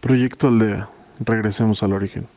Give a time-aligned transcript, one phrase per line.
[0.00, 0.88] Proyecto Aldea.
[1.18, 2.28] Regresemos al origen.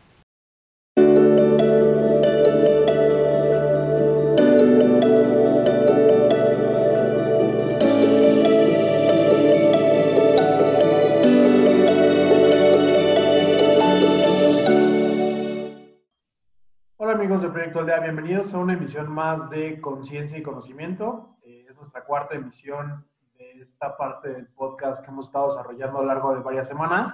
[16.97, 21.37] Hola amigos de Proyecto Aldea, bienvenidos a una emisión más de Conciencia y Conocimiento.
[21.43, 23.05] Eh, es nuestra cuarta emisión
[23.37, 27.13] de esta parte del podcast que hemos estado desarrollando a lo largo de varias semanas.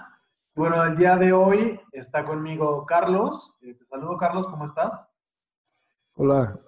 [0.58, 3.54] Bueno, el día de hoy está conmigo Carlos.
[3.62, 5.08] Eh, te saludo Carlos, ¿cómo estás?
[6.16, 6.60] Hola.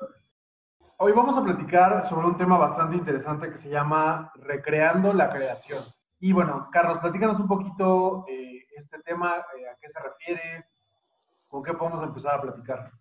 [0.97, 5.83] Hoy vamos a platicar sobre un tema bastante interesante que se llama Recreando la Creación.
[6.19, 10.67] Y bueno, Carlos, platícanos un poquito eh, este tema, eh, a qué se refiere,
[11.47, 12.91] con qué podemos empezar a platicar.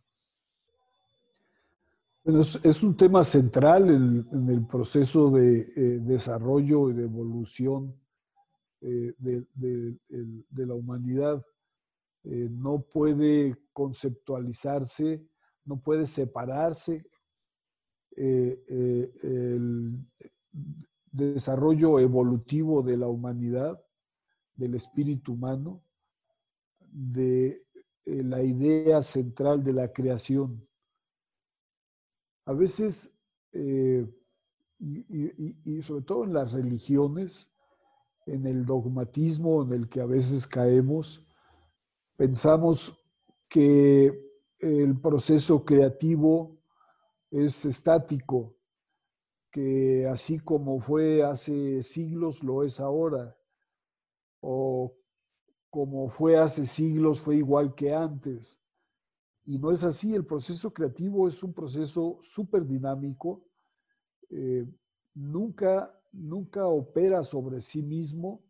[2.25, 7.95] Bueno, es, es un tema central en, en el proceso de desarrollo y de evolución
[8.81, 11.45] eh, de, de- la humanidad.
[12.25, 15.27] Eh, no puede conceptualizarse,
[15.65, 17.07] no puede separarse
[18.17, 18.65] eh,
[19.23, 19.99] el
[21.11, 23.81] desarrollo evolutivo de la humanidad,
[24.55, 25.83] del espíritu humano,
[26.81, 27.65] de
[28.05, 30.67] la idea central de la creación.
[32.45, 33.13] A veces,
[34.81, 37.49] y sobre todo en las religiones,
[38.33, 41.27] en el dogmatismo en el que a veces caemos,
[42.17, 42.97] pensamos
[43.49, 46.59] que el proceso creativo
[47.31, 48.57] es estático,
[49.51, 53.37] que así como fue hace siglos, lo es ahora,
[54.41, 54.95] o
[55.71, 58.61] como fue hace siglos, fue igual que antes.
[59.45, 63.45] Y no es así, el proceso creativo es un proceso súper dinámico,
[64.31, 64.67] eh,
[65.15, 68.43] nunca, nunca opera sobre sí mismo,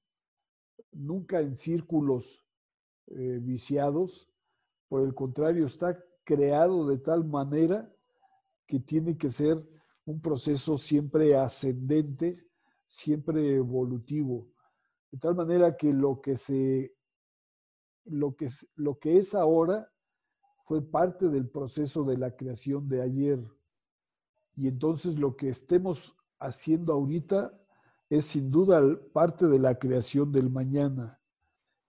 [0.93, 2.45] nunca en círculos
[3.09, 4.29] eh, viciados,
[4.89, 7.93] por el contrario, está creado de tal manera
[8.67, 9.63] que tiene que ser
[10.05, 12.47] un proceso siempre ascendente,
[12.87, 14.49] siempre evolutivo,
[15.11, 16.95] de tal manera que lo que se
[18.05, 19.91] lo que, lo que es ahora
[20.65, 23.43] fue parte del proceso de la creación de ayer.
[24.57, 27.53] Y entonces lo que estemos haciendo ahorita
[28.11, 28.83] es sin duda
[29.13, 31.21] parte de la creación del mañana.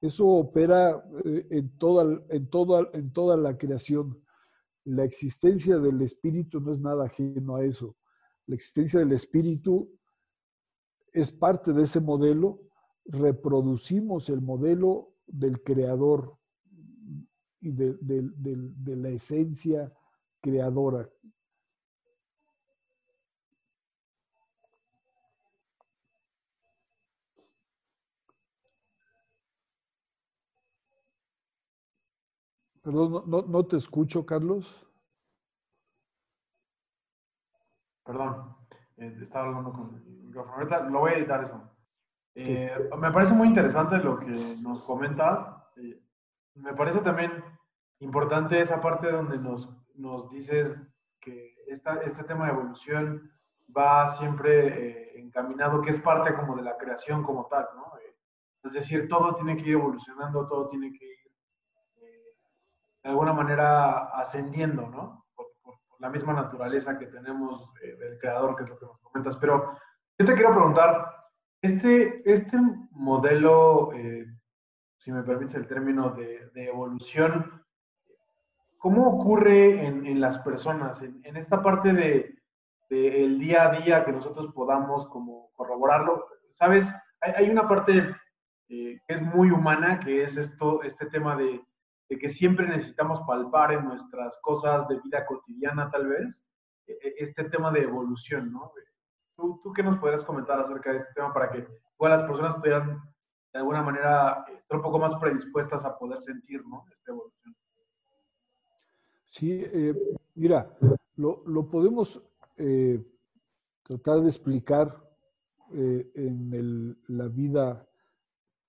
[0.02, 4.22] Eso opera eh, en, toda, en, toda, en toda la creación.
[4.86, 7.96] La existencia del espíritu no es nada ajeno a eso.
[8.48, 9.90] La existencia del espíritu
[11.14, 12.60] es parte de ese modelo.
[13.06, 16.38] Reproducimos el modelo del creador
[17.62, 19.94] y de- de la esencia
[20.42, 21.10] creadora.
[32.90, 34.66] Perdón, no, no- no te escucho, Carlos.
[38.04, 38.56] Perdón,
[38.98, 40.56] eh, estaba hablando con el micrófono.
[40.56, 41.62] Ahorita lo voy a editar eso.
[42.34, 45.56] Eh, Me parece muy interesante lo que nos comentas.
[45.78, 46.02] Eh,
[46.56, 47.32] me parece también
[48.00, 50.76] importante esa parte donde nos, nos dices
[51.22, 53.32] que esta, este tema de evolución
[53.78, 57.84] va siempre eh, encaminado, que es parte como de la creación como tal, ¿no?
[58.00, 58.16] Eh,
[58.64, 61.19] es decir, todo tiene que ir evolucionando, todo tiene que ir
[63.04, 65.26] de alguna manera ascendiendo, ¿no?
[65.36, 68.86] Por, por- por la misma naturaleza que tenemos eh, del creador, que es lo que
[68.86, 69.36] nos comentas.
[69.38, 69.78] Pero
[70.18, 71.16] yo te quiero preguntar,
[71.62, 72.58] este, este
[72.92, 74.26] modelo, eh,
[74.98, 77.64] si me permites el término de, de evolución,
[78.78, 81.02] ¿cómo ocurre en, en las personas?
[81.02, 82.36] En, en esta parte de,
[82.90, 86.26] de el día a día que nosotros podamos como corroborarlo.
[86.52, 86.94] ¿Sabes?
[87.22, 88.16] Hay, hay una parte
[88.70, 91.62] eh, que es muy humana, que es esto, este tema de,
[92.10, 96.42] de que siempre necesitamos palpar en nuestras cosas de vida cotidiana, tal vez,
[96.88, 98.72] e- e- este tema de evolución, ¿no?
[99.36, 102.56] ¿Tú, ¿Tú qué nos podrías comentar acerca de este tema para que igual las personas
[102.56, 103.00] pudieran
[103.54, 106.86] de alguna manera estar un poco más predispuestas a poder sentir, ¿no?
[106.92, 107.56] Esta evolución.
[109.30, 109.94] Sí, eh,
[110.36, 110.76] mira,
[111.16, 112.26] lo, lo podemos
[112.58, 113.02] eh,
[113.84, 114.96] tratar de explicar
[115.72, 117.86] eh, en el- la vida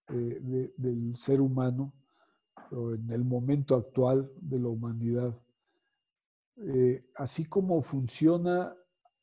[0.09, 1.93] de- del ser humano
[2.73, 5.39] o en el momento actual de la humanidad.
[6.57, 8.75] Eh, así como funciona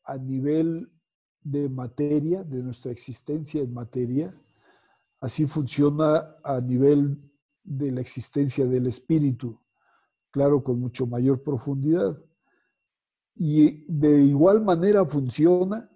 [0.04, 0.92] a nivel
[1.42, 4.34] de materia, de nuestra existencia en materia,
[5.20, 7.22] así funciona a nivel
[7.64, 9.60] de la existencia del espíritu,
[10.32, 12.18] claro, con mucho mayor profundidad.
[13.36, 15.90] Y de igual manera funciona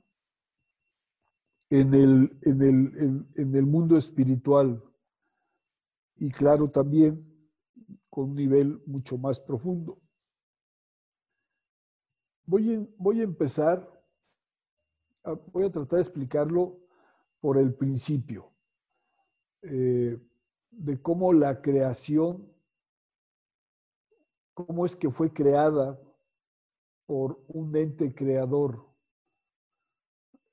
[1.70, 4.84] en el, en el, en, en el mundo espiritual.
[6.18, 7.31] y claro también
[8.12, 9.98] con un nivel mucho más profundo.
[12.46, 13.90] Voy, voy a empezar,
[15.54, 16.78] voy a tratar de explicarlo
[17.40, 18.52] por el principio,
[19.62, 20.20] eh,
[20.70, 22.54] de cómo la creación,
[24.54, 25.98] cómo es que fue creada
[27.06, 28.86] por un ente creador.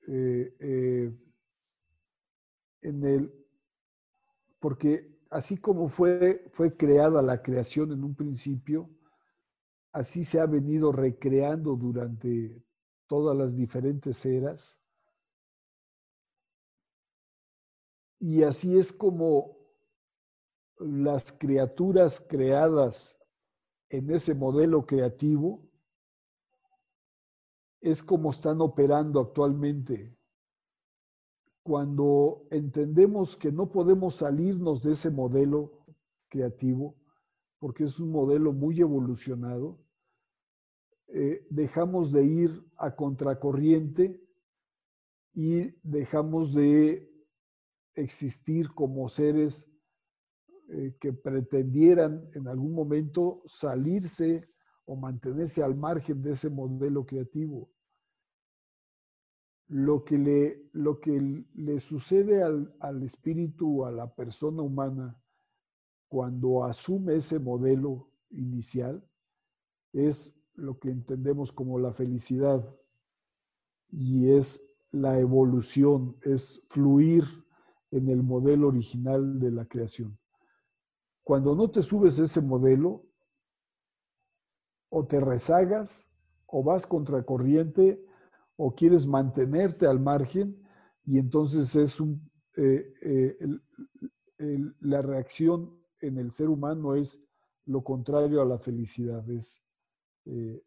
[0.07, 1.13] Eh, eh,
[2.81, 3.45] en el,
[4.59, 8.89] porque así como fue, fue creada la creación en un principio,
[9.91, 12.63] así se ha venido recreando durante
[13.07, 14.79] todas las diferentes eras.
[18.19, 19.57] Y así es como
[20.77, 23.19] las criaturas creadas
[23.89, 25.67] en ese modelo creativo
[27.81, 30.18] es como están operando actualmente
[31.63, 35.85] cuando entendemos que no podemos salirnos de ese modelo
[36.29, 36.95] creativo,
[37.59, 39.79] porque es un modelo muy evolucionado,
[41.07, 44.21] eh, dejamos de ir a contracorriente
[45.33, 47.09] y dejamos de
[47.95, 49.67] existir como seres
[50.69, 54.47] eh, que pretendieran en algún momento salirse
[54.85, 57.71] o mantenerse al margen de ese modelo creativo
[59.69, 65.21] lo que le, lo que le sucede al, al espíritu, a la persona humana,
[66.07, 69.07] cuando asume ese modelo inicial,
[69.93, 72.67] es lo que entendemos como la felicidad
[73.91, 77.23] y es la evolución, es fluir
[77.91, 80.17] en el modelo original de la creación.
[81.23, 83.05] Cuando no te subes a ese modelo,
[84.89, 86.11] o te rezagas
[86.47, 88.03] o vas contra corriente
[88.61, 90.61] o quieres mantenerte al margen
[91.05, 92.93] y entonces es un, eh,
[94.37, 97.23] eh, la reacción en el ser humano es
[97.67, 99.63] lo contrario a la felicidad, es
[100.25, 100.61] eh,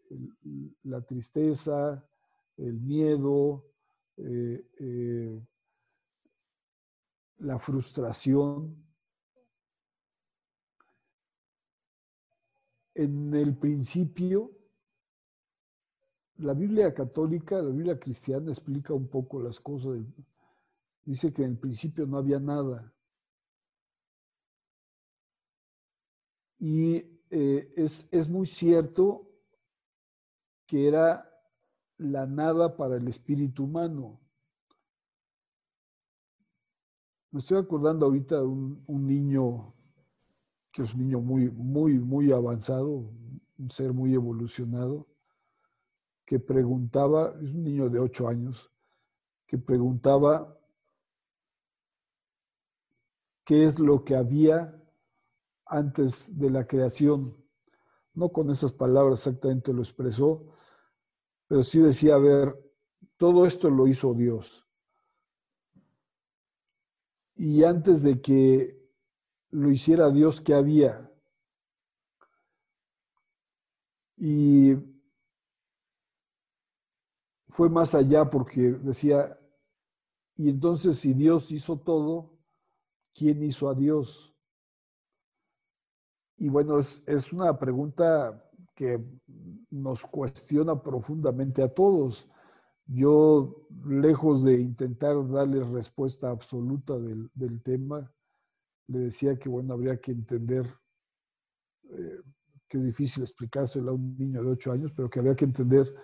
[0.84, 2.02] la tristeza,
[2.56, 3.66] el miedo,
[7.38, 8.86] la frustración.
[12.94, 14.50] En el principio,
[16.42, 20.00] la Biblia católica, la Biblia cristiana explica un poco las cosas.
[21.04, 22.92] Dice que en el principio no había nada.
[26.58, 26.96] Y
[27.30, 29.28] eh, es, es muy cierto
[30.66, 31.28] que era
[31.98, 34.20] la nada para el espíritu humano.
[37.30, 39.74] Me estoy acordando ahorita de un, un, niño,
[40.72, 43.10] que es un niño muy, muy, muy avanzado,
[43.58, 45.06] un ser muy evolucionado,
[46.24, 48.70] que preguntaba, es un niño de ocho años,
[49.46, 50.58] que preguntaba
[53.44, 54.80] qué es lo que había
[55.66, 57.36] antes de la creación.
[58.14, 60.46] No con esas palabras exactamente lo expresó,
[61.48, 62.72] pero sí decía, a ver,
[63.16, 64.66] todo esto lo hizo Dios.
[67.34, 68.80] Y antes de que
[69.50, 71.10] lo hiciera Dios, ¿qué había?
[74.16, 74.91] Y
[77.52, 79.38] fue más allá porque decía,
[80.36, 82.38] y entonces si Dios hizo todo,
[83.14, 84.34] ¿quién hizo a Dios?
[86.38, 88.42] Y bueno, es, es una pregunta
[88.74, 88.98] que
[89.70, 92.26] nos cuestiona profundamente a todos.
[92.86, 98.10] Yo, lejos de intentar darle respuesta absoluta del, del tema,
[98.88, 100.74] le decía que, bueno, habría que entender,
[101.90, 102.22] eh,
[102.66, 105.94] que es difícil explicárselo a un niño de ocho años, pero que habría que entender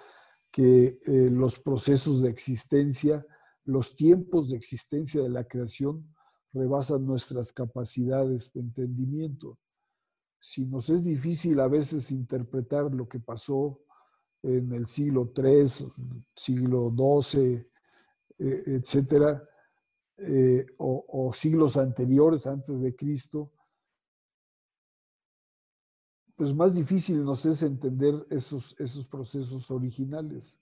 [0.51, 3.25] que eh, los procesos de existencia,
[3.65, 6.15] los tiempos de existencia de la creación
[6.53, 9.59] rebasan nuestras capacidades de entendimiento.
[10.41, 13.81] Si nos es difícil a veces interpretar lo que pasó
[14.43, 15.67] en el siglo III,
[16.35, 17.67] siglo XII,
[18.39, 19.45] eh, etcétera,
[20.79, 23.53] o, o, siglos anteriores antes de Cristo,
[26.39, 30.57] pues más difícil nos es entender esos, esos procesos originales.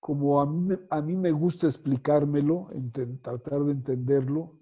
[0.00, 2.68] Como a mí, a mí me gusta explicármelo,
[3.20, 4.56] tratar de entenderlo,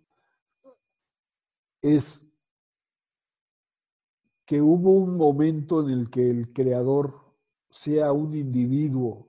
[1.81, 2.29] es
[4.45, 7.21] que hubo un momento en el que el creador
[7.71, 9.29] sea un individuo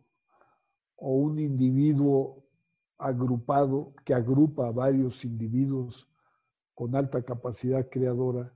[0.96, 2.44] o un individuo
[2.98, 6.10] agrupado que agrupa a varios individuos
[6.74, 8.52] con alta capacidad creadora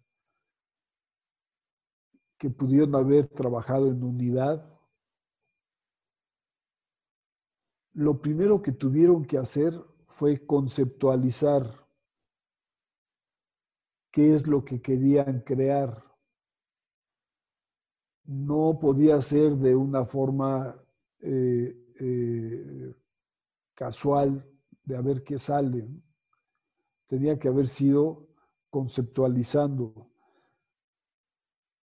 [2.38, 4.76] que pudieron haber trabajado en unidad,
[7.94, 9.74] lo primero que tuvieron que hacer
[10.08, 11.86] fue conceptualizar
[14.12, 16.04] qué es lo que querían crear.
[18.26, 20.76] No podía ser de una forma
[21.20, 22.94] eh, eh,
[23.74, 24.46] casual
[24.84, 25.88] de a ver qué sale.
[27.08, 28.28] Tenía que haber sido
[28.70, 30.12] conceptualizando.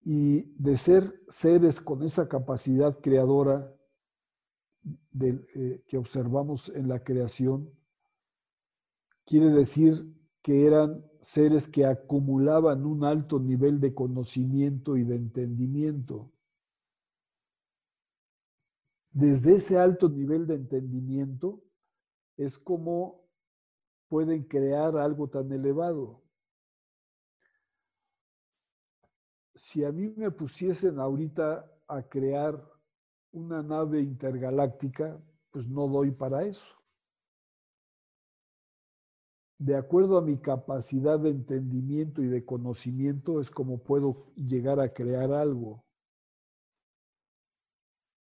[0.04, 3.72] Y de ser seres con esa capacidad creadora
[5.20, 7.70] eh, que observamos en la creación,
[9.24, 16.32] quiere decir que eran seres que acumulaban un alto nivel de conocimiento y de entendimiento.
[19.12, 21.62] Desde ese alto nivel de entendimiento
[22.36, 23.22] es como
[24.08, 26.21] pueden crear algo tan elevado.
[29.64, 32.68] Si a mí me pusiesen ahorita a crear
[33.30, 36.66] una nave intergaláctica, pues no doy para eso.
[39.58, 44.92] De acuerdo a mi capacidad de entendimiento y de conocimiento es como puedo llegar a
[44.92, 45.84] crear algo.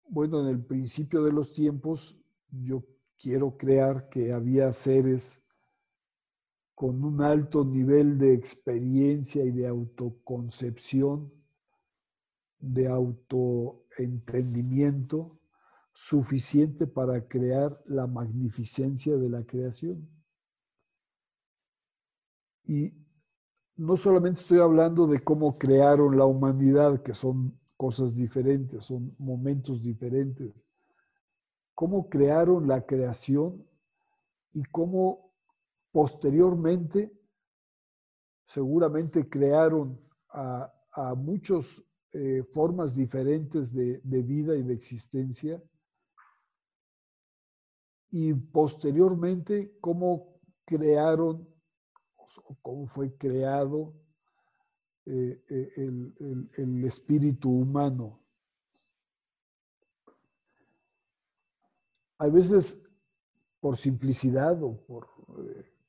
[0.09, 2.17] Bueno, en el principio de los tiempos
[2.49, 2.83] yo
[3.15, 5.39] quiero crear que había seres
[6.77, 11.33] con un alto nivel de experiencia y de autoconcepción,
[12.59, 15.39] de autoentendimiento
[15.91, 20.07] suficiente para crear la magnificencia de la creación.
[22.65, 22.93] Y
[23.75, 29.81] no solamente estoy hablando de cómo crearon la humanidad, que son cosas diferentes, son momentos
[29.81, 30.53] diferentes,
[31.73, 33.65] cómo crearon la creación
[34.53, 35.26] y cómo
[35.91, 37.11] posteriormente
[38.45, 40.73] seguramente crearon a,
[41.15, 45.61] muchas eh, formas diferentes de, vida y de existencia
[48.09, 51.47] y posteriormente cómo crearon
[52.15, 53.93] o cómo fue creado
[55.05, 55.71] eh, eh,
[56.57, 58.19] el, espíritu humano.
[62.17, 62.89] A veces,
[63.59, 65.07] por simplicidad o por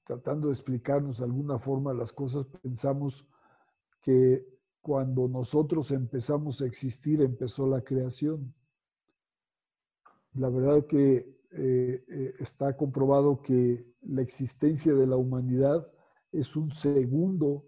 [0.08, 3.26] tratando de explicarnos de alguna forma las cosas, pensamos
[4.00, 4.42] que
[4.80, 8.54] cuando nosotros empezamos a existir, empezó la creación.
[10.32, 11.36] La verdad que
[12.38, 15.86] está comprobado que la existencia de la humanidad
[16.32, 17.66] es un segundo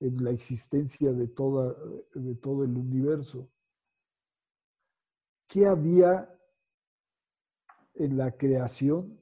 [0.00, 1.76] en la existencia de, toda,
[2.14, 3.50] de todo el universo.
[5.46, 6.34] ¿Qué había
[7.92, 9.20] en la creación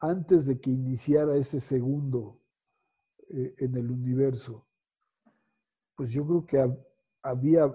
[0.00, 2.40] antes de que iniciara ese segundo
[3.28, 4.66] eh, en el universo?
[5.94, 6.76] Pues yo creo que
[7.22, 7.72] había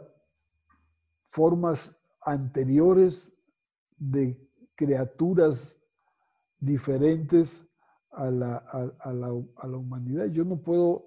[1.27, 3.31] formas anteriores
[3.97, 4.37] de
[4.75, 5.79] criaturas
[6.59, 7.67] diferentes
[8.11, 9.27] a la, a, la,
[9.57, 10.25] a la humanidad.
[10.27, 11.05] Yo no puedo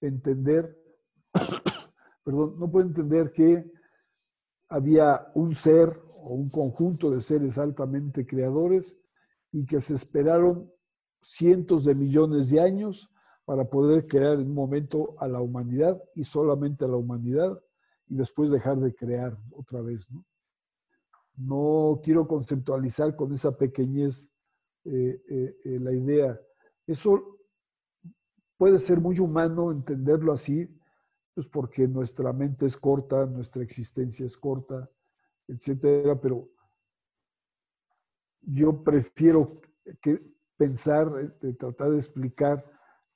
[0.00, 0.80] entender,
[2.24, 3.70] perdón, no puedo entender que
[4.68, 8.96] había un ser o un conjunto de seres altamente creadores
[9.56, 10.70] y que se esperaron
[11.22, 13.10] cientos de millones de años
[13.46, 17.58] para poder crear en un momento a la humanidad y solamente a la humanidad
[18.06, 20.10] y después dejar de crear otra vez.
[20.10, 20.26] No,
[21.38, 24.30] no quiero conceptualizar con esa pequeñez
[24.84, 26.38] eh, eh, eh, la idea.
[26.86, 27.38] Eso
[28.58, 30.68] puede ser muy humano entenderlo así,
[31.32, 34.90] pues porque nuestra mente es corta, nuestra existencia es corta,
[35.48, 36.50] etcétera, pero
[38.46, 39.60] yo prefiero
[40.00, 40.18] que
[40.56, 41.08] pensar,
[41.58, 42.64] tratar de explicar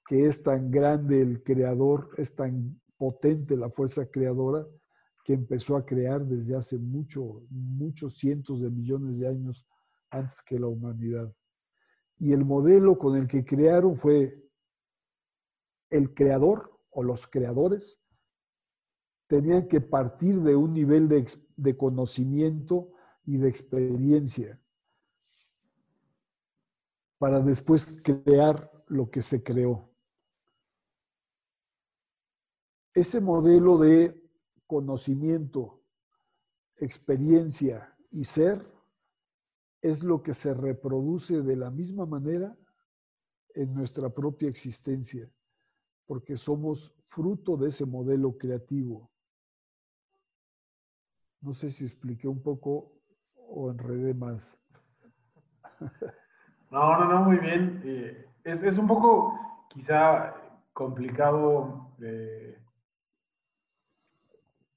[0.07, 4.67] que es tan grande el creador, es tan potente la fuerza creadora
[5.25, 9.67] que empezó a crear desde hace mucho, muchos cientos de millones de años
[10.11, 11.33] antes que la humanidad.
[12.19, 14.35] Y el modelo con el que crearon fue
[15.91, 18.01] el creador o los creadores
[19.29, 22.93] tenían que partir de un nivel de, conocimiento
[23.25, 24.61] y de experiencia
[27.21, 29.93] para después crear lo que se creó.
[32.95, 34.19] Ese modelo de
[34.67, 35.83] conocimiento,
[36.77, 38.67] experiencia y ser
[39.83, 42.57] es lo que se reproduce de la misma manera
[43.55, 45.31] en nuestra propia existencia
[46.07, 49.13] porque somos fruto de ese modelo creativo.
[51.41, 53.01] No sé si expliqué un poco
[53.37, 54.59] o enredé más.
[56.71, 57.83] No, no, no, muy bien.
[57.85, 60.35] Eh, es, un poco quizá
[60.73, 62.57] complicado, eh,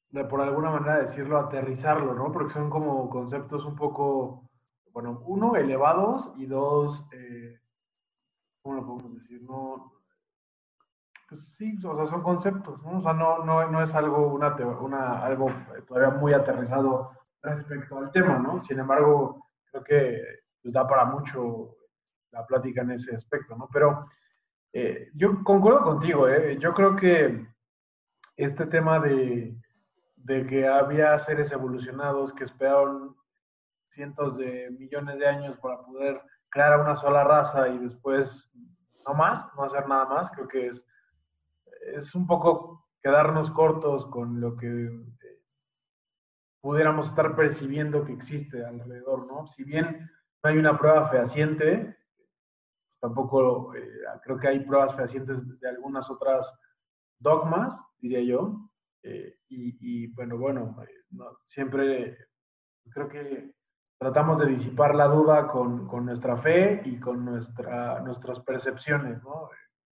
[0.09, 2.31] de, por alguna manera decirlo, aterrizarlo, ¿no?
[2.31, 4.49] Porque son como conceptos un poco,
[4.91, 7.59] bueno, uno, elevados y dos, eh,
[8.61, 9.43] ¿cómo lo podemos decir?
[9.43, 9.93] No,
[11.29, 12.97] pues sí, o sea, son conceptos, ¿no?
[12.97, 15.47] O sea, no, no, no es algo, una, una, algo
[15.87, 17.11] todavía muy aterrizado
[17.43, 18.61] respecto al tema, ¿no?
[18.61, 20.21] Sin embargo, creo que
[20.61, 21.75] pues, da para mucho
[22.33, 23.69] la plática en ese aspecto, ¿no?
[23.71, 24.07] Pero
[24.73, 26.57] eh, yo concuerdo contigo, ¿eh?
[26.59, 27.47] Yo creo que
[28.35, 29.55] este tema de,
[30.15, 33.15] de que había seres evolucionados que esperaron
[33.91, 38.51] cientos de millones de años para poder crear una sola raza y después
[39.05, 40.87] no más, no hacer nada más, creo que es,
[41.95, 45.41] es un poco quedarnos cortos con lo que eh,
[46.61, 49.45] pudiéramos estar percibiendo que existe alrededor, ¿no?
[49.47, 50.09] Si bien
[50.43, 51.95] no hay una prueba fehaciente,
[53.03, 56.49] tampoco eh, creo que hay pruebas fehacientes de algunas otras
[57.19, 58.69] dogmas, diría yo,
[59.03, 60.77] eh, y, bueno, bueno,
[61.45, 62.17] siempre
[62.89, 63.53] creo que
[63.99, 69.49] tratamos de disipar la duda con, con nuestra fe y con nuestra, nuestras percepciones, ¿no?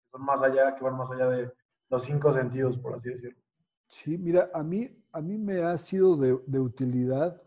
[0.10, 1.52] Son más allá, que van más allá de
[1.90, 3.42] los cinco sentidos, por así decirlo.
[3.90, 7.38] Sí, mira, a mí, a mí me ha sido de, de utilidad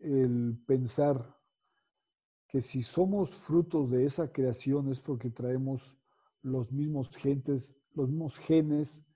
[0.00, 1.40] el pensar
[2.52, 5.96] que si somos frutos de esa creación es porque traemos
[6.42, 9.08] los mismos gentes, los mismos genes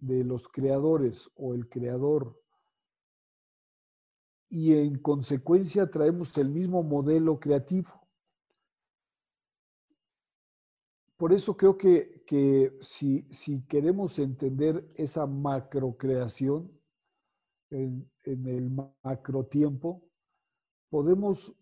[0.00, 2.36] de los creadores o el creador
[4.48, 7.90] y en consecuencia traemos el mismo modelo creativo.
[11.16, 16.72] Por eso creo que, que si, si, queremos entender esa macrocreación
[17.68, 18.70] en, en el
[19.04, 20.02] macro tiempo,
[20.88, 21.54] podemos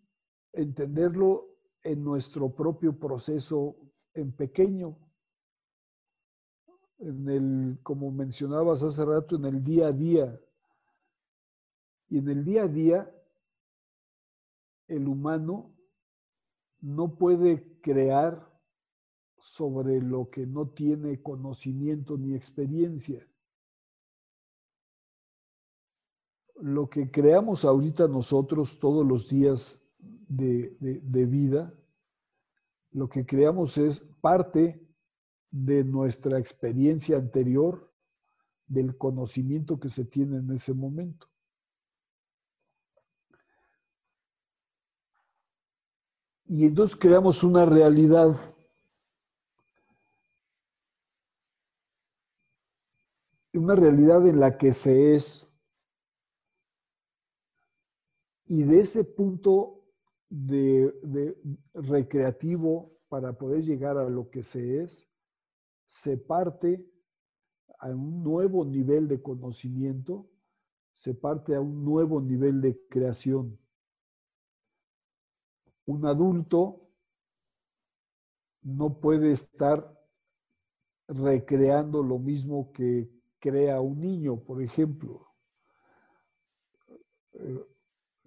[0.53, 1.47] entenderlo
[1.83, 3.77] en nuestro propio proceso
[4.15, 4.99] en pequeño,
[6.99, 10.41] en el, como mencionabas hace rato, en el día a día,
[12.11, 13.15] y en el día a día,
[14.89, 15.71] el humano
[16.81, 18.49] no puede crear
[19.39, 23.27] sobre lo que no tiene conocimiento ni experiencia.
[26.57, 29.81] Lo que creamos ahorita nosotros todos los días
[30.29, 31.75] de, de vida,
[32.93, 34.87] lo que creamos es parte
[35.51, 37.93] de nuestra experiencia anterior,
[38.67, 41.27] del conocimiento que se tiene en ese momento.
[46.45, 48.35] Y entonces creamos una realidad.
[53.53, 55.55] Una realidad en la que se es.
[58.47, 59.78] Y de ese punto
[60.29, 61.37] de,
[61.75, 65.09] recreativo para poder llegar a lo que se es,
[65.87, 66.87] se parte
[67.79, 70.29] a un nuevo nivel de conocimiento,
[70.93, 73.59] se parte a un nuevo nivel de creación
[75.89, 76.87] un adulto
[78.61, 79.99] no puede estar
[81.09, 85.33] recreando lo mismo que crea un niño, por ejemplo.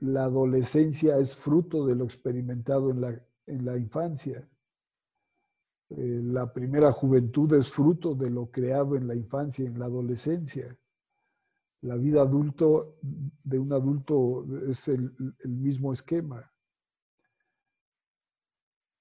[0.01, 4.47] La adolescencia es fruto de lo experimentado en la, en la infancia.
[5.89, 10.77] Eh, la primera juventud es fruto de lo creado en la infancia, en la adolescencia.
[11.81, 15.11] La vida adulto de un adulto es el
[15.45, 16.51] mismo esquema.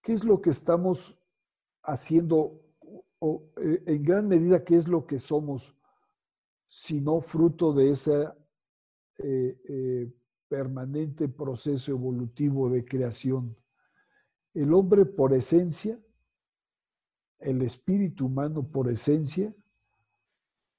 [0.03, 1.15] ¿Qué es lo que estamos
[1.83, 2.71] haciendo
[3.21, 5.77] o eh, en gran medida qué es lo que somos,
[6.69, 7.93] si no fruto de
[9.19, 10.13] eh, eh,
[10.51, 13.57] permanente proceso evolutivo de creación?
[14.53, 15.99] El hombre por esencia,
[17.39, 19.55] el espíritu humano por esencia,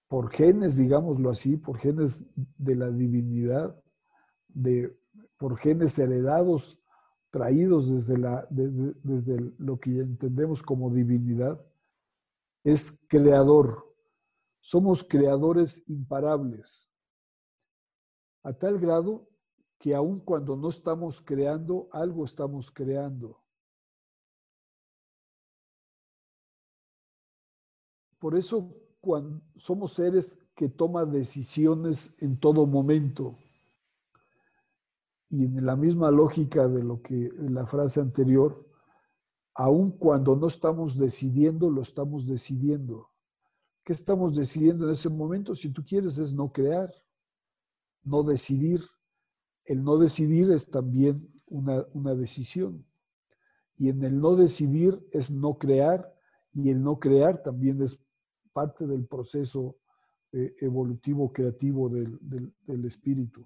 [0.10, 3.82] por genes, digámoslo así, por genes de la divinidad,
[4.50, 4.94] de,
[5.38, 6.84] por genes heredados
[7.30, 11.66] traídos desde, la, desde, lo que entendemos como divinidad,
[12.66, 13.90] es creador.
[14.60, 16.92] Somos creadores imparables,
[18.44, 19.31] a tal grado
[19.82, 23.41] que aun cuando no estamos creando, algo estamos creando.
[28.20, 33.39] Por eso cuando somos seres que toman decisiones en todo momento
[35.32, 38.63] y en la misma lógica de lo que la frase anterior,
[39.56, 43.10] aun cuando no estamos decidiendo, lo estamos decidiendo.
[43.84, 45.56] ¿Qué estamos decidiendo en ese momento?
[45.56, 46.94] Si tú quieres, es no crear,
[48.04, 48.82] no decidir.
[49.72, 52.86] El no decidir es también una, decisión.
[53.78, 56.14] Y en el no decidir es no crear,
[56.54, 58.00] y el no crear también es
[58.54, 59.78] parte del proceso
[60.32, 62.20] eh, evolutivo creativo del,
[62.66, 63.46] del espíritu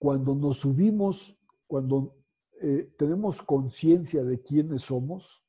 [0.00, 2.16] cuando nos subimos, cuando
[2.62, 5.44] eh, tenemos conciencia de quiénes somos,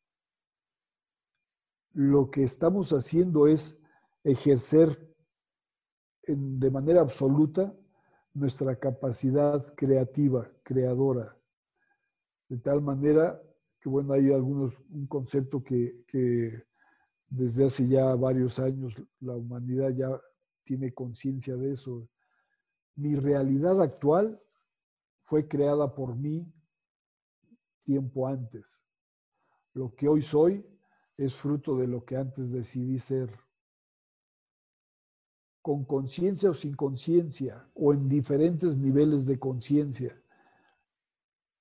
[1.94, 3.82] lo que estamos haciendo es
[4.26, 5.16] ejercer
[6.28, 7.74] de manera absoluta
[8.34, 11.36] nuestra capacidad creativa, creadora.
[12.48, 13.42] De tal manera
[13.80, 16.64] que, bueno, hay algunos, un concepto que, que
[17.30, 20.22] desde hace ya varios años la humanidad ya
[20.64, 22.08] tiene conciencia de eso.
[22.96, 24.42] Mi realidad actual
[25.24, 26.46] fue creada por mí
[27.84, 28.80] tiempo antes.
[29.74, 30.66] Lo que hoy soy
[31.18, 33.30] es fruto de lo que antes decidí ser.
[35.62, 40.20] Con conciencia o sin conciencia, o en diferentes niveles de conciencia.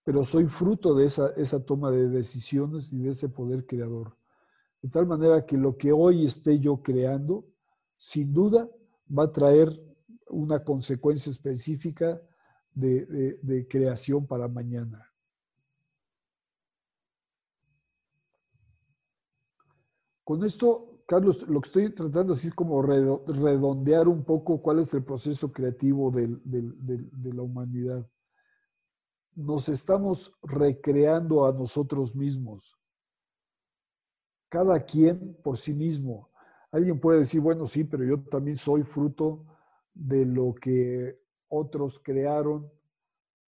[0.05, 4.17] Pero soy fruto de esa, toma de decisiones y de ese poder creador.
[4.81, 7.45] De tal manera que lo que hoy esté yo creando,
[7.99, 8.69] sin duda,
[9.17, 9.69] va a traer
[10.29, 12.21] una consecuencia específica
[12.73, 15.07] de, de creación para mañana.
[20.25, 24.95] Con esto, Carlos, lo que estoy tratando así es como redondear un poco cuál es
[24.95, 28.09] el proceso creativo de la humanidad.
[29.35, 32.79] Nos estamos recreando a nosotros mismos.
[34.49, 36.31] Cada quien por sí mismo.
[36.71, 39.45] Alguien puede decir, bueno, sí, pero yo también soy fruto
[39.93, 41.19] de lo que
[41.49, 42.71] otros crearon,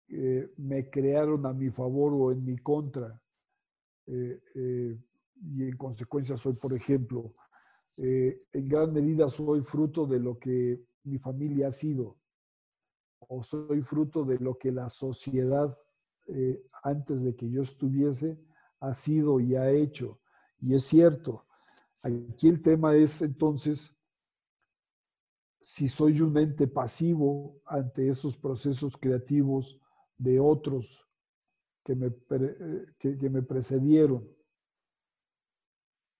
[0.07, 3.21] eh, me crearon a mi favor o en mi contra.
[4.07, 4.97] Eh, eh,
[5.41, 7.35] y en consecuencia soy, por ejemplo,
[8.01, 12.17] eh, en gran medida soy fruto de lo que mi familia ha sido,
[13.19, 15.77] o soy fruto de lo que la sociedad
[16.29, 18.39] eh, antes de que yo estuviese
[18.81, 20.21] ha sido y ha hecho.
[20.61, 21.45] Y es cierto,
[22.01, 23.97] aquí el tema es entonces
[25.63, 29.77] si soy un ente pasivo ante esos procesos creativos
[30.17, 31.05] de otros
[31.85, 34.29] que me, eh, que me precedieron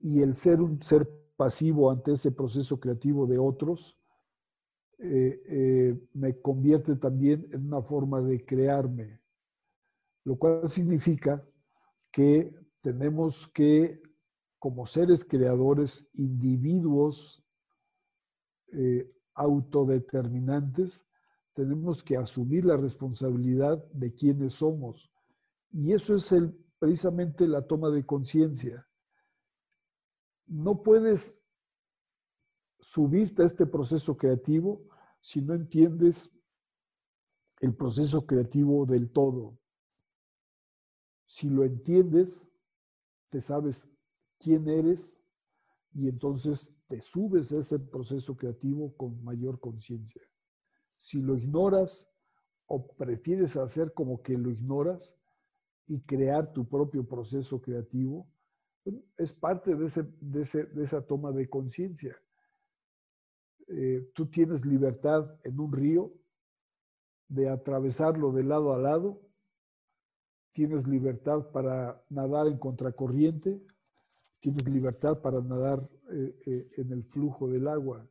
[0.01, 3.97] y el ser un ser pasivo ante ese proceso creativo de otros
[4.99, 9.21] eh, eh, me convierte también en una forma de crearme,
[10.25, 11.47] lo cual significa
[12.11, 14.03] que tenemos que,
[14.59, 17.45] como seres creadores, individuos
[18.73, 21.07] eh, autodeterminantes,
[21.55, 25.13] tenemos que asumir la responsabilidad de quiénes somos.
[25.71, 26.35] Y eso es
[26.81, 28.88] precisamente la toma de conciencia
[30.49, 31.41] no puedes
[32.81, 34.83] subirte a este proceso creativo
[35.21, 36.33] si no entiendes
[37.61, 39.59] el proceso creativo del todo.
[41.27, 42.49] Si lo entiendes,
[43.31, 43.93] te sabes
[44.39, 45.25] quién eres
[45.93, 50.23] y entonces te subes a ese proceso creativo con mayor conciencia.
[50.97, 52.09] Si lo ignoras
[52.67, 55.17] o prefieres hacer como que lo ignoras
[55.87, 58.27] y crear tu propio proceso creativo,
[59.17, 62.17] es parte de, ese, de, esa toma de conciencia.
[63.69, 66.13] Eh, tú tienes libertad en un río
[67.29, 69.21] de atravesarlo de lado a lado,
[70.53, 73.63] tienes libertad para nadar en contracorriente,
[74.41, 78.09] tienes libertad para nadar eh, eh, en el flujo del agua.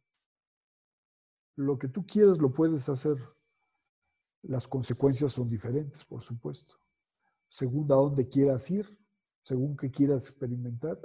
[1.55, 3.17] Lo que tú quieres lo puedes hacer.
[4.43, 6.75] Las consecuencias son diferentes, por supuesto,
[7.49, 8.97] según a dónde quieras ir
[9.47, 10.99] según que quieras experimentar.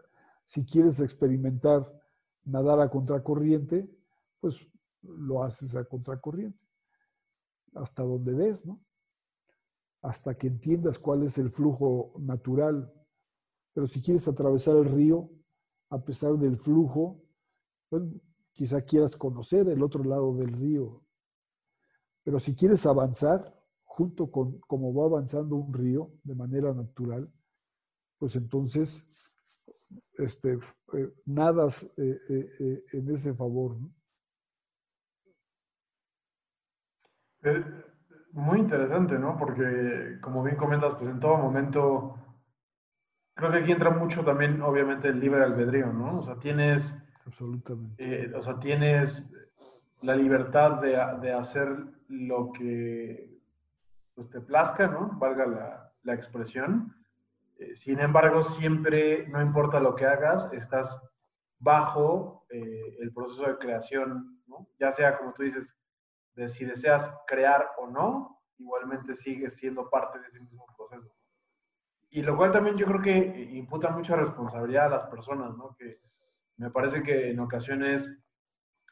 [0.44, 1.80] Si quieres experimentar
[2.44, 3.88] nadar a contracorriente,
[4.40, 4.66] pues
[5.02, 6.58] lo haces a contracorriente,
[7.74, 8.80] hasta donde des, ¿no?
[10.00, 12.92] Hasta que entiendas cuál es el flujo natural.
[13.74, 15.30] Pero si quieres atravesar el río,
[15.90, 17.22] a pesar del flujo,
[17.90, 18.02] pues,
[18.52, 21.04] quizá quieras conocer el otro lado del río.
[22.24, 27.32] Pero si quieres avanzar, junto con como va avanzando un río de manera natural,
[28.22, 29.04] pues entonces
[30.16, 30.56] este,
[30.92, 33.76] eh, nadas eh, eh, en ese favor.
[38.30, 39.36] muy interesante, ¿no?
[39.36, 42.14] Porque, como bien comentas, pues en todo momento,
[43.34, 46.20] creo que aquí entra mucho también, obviamente, el libre albedrío, ¿no?
[46.20, 46.96] O sea, tienes...
[47.26, 48.32] Absolutamente.
[48.36, 49.28] o sea, tienes
[50.00, 53.40] la libertad de, de hacer lo que
[54.14, 55.10] pues, te plazca, ¿no?
[55.18, 57.01] Valga la, la expresión
[57.62, 61.00] eh, sin embargo, siempre, no importa lo que hagas, estás
[61.58, 64.42] bajo eh, el proceso de creación,
[64.78, 65.64] ya sea como tú dices,
[66.34, 71.14] de si deseas crear o no, igualmente sigues siendo parte de ese mismo proceso.
[72.10, 75.74] Y lo cual también yo creo que imputa mucha responsabilidad a las personas, ¿no?
[75.78, 76.00] que
[76.56, 78.06] me parece que en ocasiones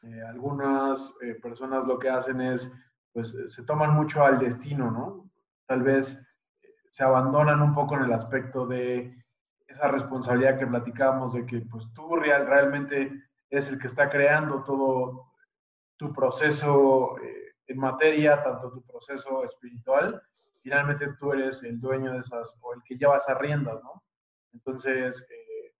[0.03, 2.71] eh, algunas personas lo que hacen es,
[3.13, 5.29] pues se toman mucho al destino, ¿no?
[5.67, 6.17] Tal vez
[6.91, 9.15] se abandonan un poco en el aspecto de
[9.65, 13.11] esa responsabilidad que platicábamos de que pues tú real, realmente
[13.49, 15.31] es el que está creando todo
[15.97, 20.21] tu proceso eh, en materia, tanto tu proceso espiritual,
[20.61, 24.03] finalmente tú eres el dueño de esas, o el que lleva esas riendas, ¿no?
[24.53, 25.73] Entonces, eh,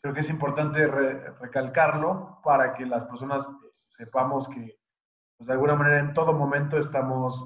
[0.00, 4.78] creo que es importante recalcarlo para que las personas eh, sepamos que,
[5.36, 7.44] pues, de alguna manera, en todo momento estamos,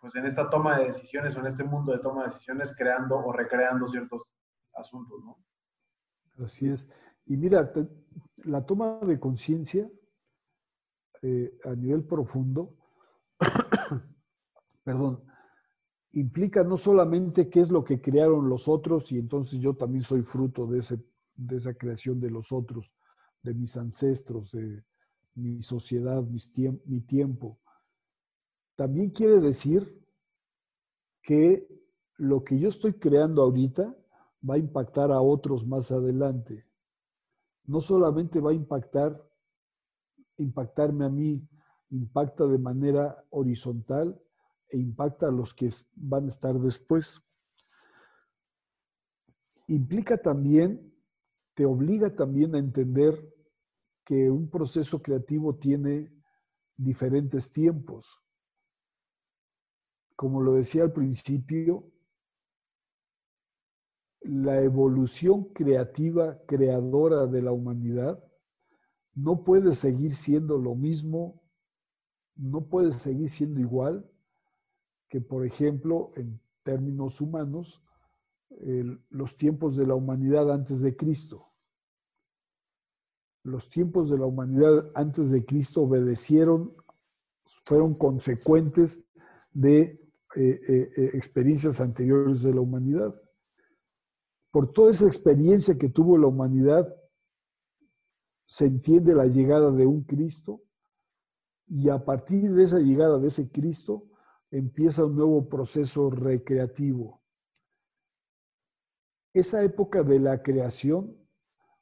[0.00, 3.18] pues, en esta toma de decisiones o en este mundo de toma de decisiones, creando
[3.18, 4.22] o recreando ciertos
[4.74, 5.38] asuntos, ¿no?
[6.44, 6.86] Así es.
[7.26, 7.72] Y mira,
[8.44, 9.88] la toma de conciencia
[11.22, 12.76] eh, a nivel profundo,
[14.84, 15.24] perdón,
[16.12, 20.22] implica no solamente qué es lo que crearon los otros y entonces yo también soy
[20.22, 22.92] fruto de, ese, de esa creación de los otros,
[23.42, 24.84] de mis ancestros, de
[25.34, 26.52] mi sociedad, mis
[26.86, 27.58] mi tiempo.
[28.78, 30.06] También quiere decir
[31.20, 31.66] que
[32.14, 33.92] lo que yo estoy creando ahorita
[34.48, 36.64] va a impactar a otros más adelante.
[37.64, 39.20] No solamente va a impactar,
[40.36, 41.44] impactarme a mí,
[41.90, 44.16] impacta de manera horizontal
[44.68, 47.20] e impacta a los que van a estar después.
[49.66, 50.94] Implica también,
[51.54, 53.34] te obliga también a entender
[54.04, 56.12] que un proceso creativo tiene
[56.76, 58.22] diferentes tiempos.
[60.18, 61.92] Como lo decía al principio,
[64.22, 68.20] la evolución creativa, creadora de la humanidad,
[69.14, 71.40] no puede seguir siendo lo mismo,
[72.34, 74.10] no puede seguir siendo igual
[75.08, 77.80] que, por ejemplo, en términos humanos,
[79.10, 81.46] los tiempos de la humanidad antes de Cristo.
[83.44, 86.74] Los tiempos de la humanidad antes de Cristo obedecieron,
[87.62, 89.04] fueron consecuentes
[89.52, 90.07] de
[90.40, 93.12] eh, eh, eh, experiencias anteriores de la humanidad
[94.50, 96.94] por toda esa experiencia que tuvo la humanidad,
[98.46, 100.62] se entiende la llegada de un Cristo
[101.66, 104.08] y a partir de esa llegada de ese Cristo
[104.50, 107.20] empieza un nuevo proceso recreativo.
[109.34, 111.14] Esa época de la creación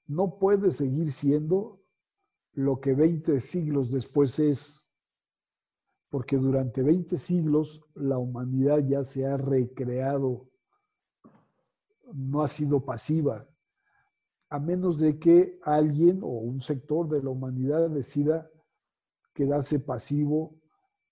[0.06, 1.82] no puede seguir siendo
[2.52, 4.85] lo que 20 siglos después es,
[6.08, 10.48] porque durante 20 siglos la humanidad ya se ha recreado
[12.12, 13.48] no ha sido pasiva,
[14.48, 18.48] a menos de que alguien o un sector de la humanidad decida
[19.34, 20.56] quedarse pasivo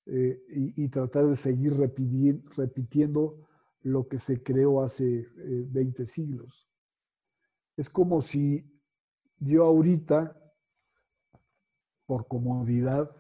[0.07, 3.47] eh, y, tratar de seguir repitiendo
[3.83, 6.69] lo que se creó hace 20 eh, siglos.
[7.77, 8.65] Es como si
[9.39, 10.39] yo ahorita,
[12.07, 13.11] por comodidad,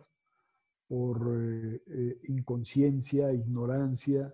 [0.94, 4.32] por eh, inconsciencia, ignorancia,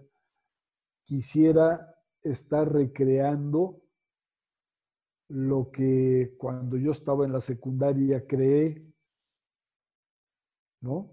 [1.07, 3.81] quisiera estar recreando
[5.29, 8.85] lo que cuando yo estaba en la secundaria creé,
[10.83, 11.11] ¿no?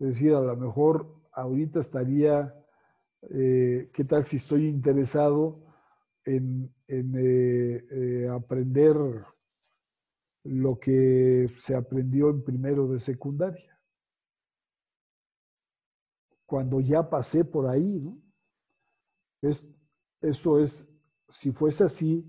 [0.00, 2.52] Es decir, a lo mejor ahorita estaría,
[3.30, 5.62] eh, ¿qué tal si estoy interesado
[6.24, 8.96] en, eh, eh, aprender
[10.42, 13.73] lo que se aprendió en primero de secundaria?
[16.46, 18.10] Cuando ya pasé por ahí.
[19.40, 19.74] Es
[20.24, 20.90] eso es,
[21.28, 22.26] si fuese así,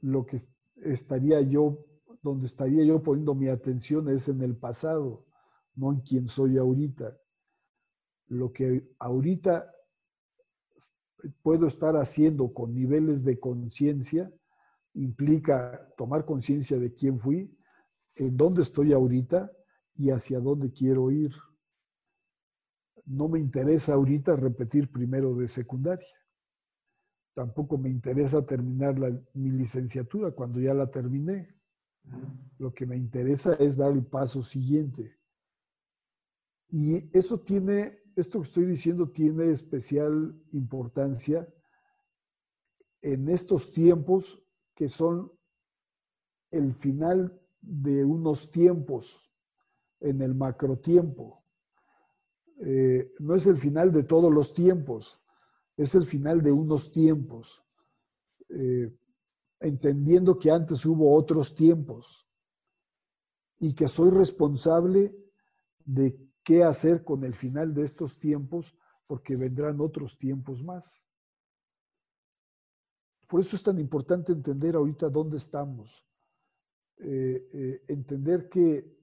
[0.00, 0.40] lo que
[0.76, 1.84] estaría yo,
[2.22, 5.26] donde estaría yo poniendo mi atención es en el pasado,
[5.74, 7.18] no en quién soy ahorita.
[8.28, 9.68] Lo que ahorita
[11.42, 14.32] puedo estar haciendo con niveles de conciencia
[14.94, 17.52] implica tomar conciencia de quién fui,
[18.14, 19.50] en dónde estoy ahorita
[19.96, 21.32] y hacia dónde quiero ir.
[23.08, 26.06] No me interesa ahorita repetir primero de secundaria
[27.38, 28.96] tampoco me interesa terminar
[29.34, 31.54] mi licenciatura cuando ya la terminé.
[32.58, 35.16] Lo que me interesa es dar el paso siguiente.
[36.68, 41.48] Y eso tiene, esto que estoy diciendo tiene especial importancia
[43.02, 44.42] en estos tiempos
[44.74, 45.30] que son
[46.50, 49.16] el final de unos tiempos,
[50.00, 51.37] en el macrotiempo.
[52.60, 55.20] Eh, no es el final de todos los tiempos,
[55.76, 57.62] es el final de unos tiempos,
[58.48, 58.92] eh,
[59.60, 62.26] entendiendo que antes hubo otros tiempos
[63.60, 65.14] y que soy responsable
[65.84, 71.00] de qué hacer con el final de estos tiempos porque vendrán otros tiempos más.
[73.28, 76.04] Por eso es tan importante entender ahorita dónde estamos,
[76.96, 78.97] eh, entender que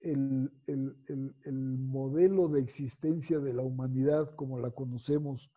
[0.00, 5.50] el, el modelo de existencia de la humanidad como la conocemos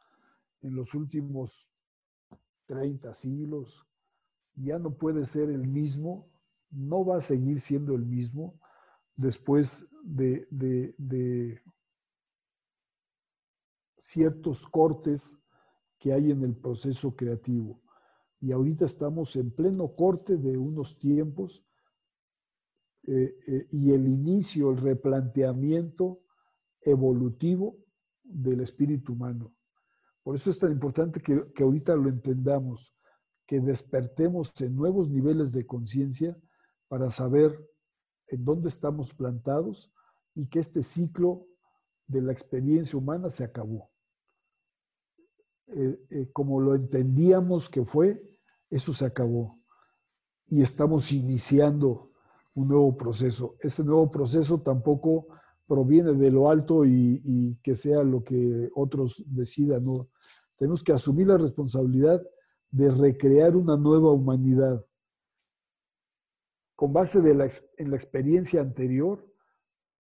[0.61, 1.69] en los últimos
[2.65, 3.85] 30 siglos
[4.55, 6.29] ya no puede ser el mismo,
[6.69, 8.59] no va a seguir siendo el mismo
[9.15, 11.61] después de, de
[13.97, 15.39] ciertos cortes
[15.97, 17.81] que hay en el proceso creativo.
[18.39, 21.63] Y ahorita estamos en pleno corte de unos tiempos
[23.07, 26.21] eh, eh, y el inicio, el replanteamiento
[26.81, 27.77] evolutivo
[28.23, 29.53] del espíritu humano.
[30.23, 32.95] Por eso es tan importante que, que ahorita lo entendamos,
[33.47, 36.37] que despertemos en nuevos niveles de conciencia
[36.87, 37.67] para saber
[38.27, 39.91] en dónde estamos plantados
[40.35, 41.47] y que este ciclo
[42.05, 43.89] de la experiencia humana se acabó.
[45.67, 48.21] Eh, como lo entendíamos que fue,
[48.69, 49.59] eso se acabó.
[50.47, 52.10] Y estamos iniciando
[52.53, 53.55] un nuevo proceso.
[53.59, 55.27] Ese nuevo proceso tampoco
[55.67, 59.85] proviene de lo alto y, que sea lo que otros decidan.
[59.85, 60.09] ¿no?
[60.57, 62.21] Tenemos que asumir la responsabilidad
[62.69, 64.85] de recrear una nueva humanidad
[66.75, 69.23] con base de la, en la experiencia anterior,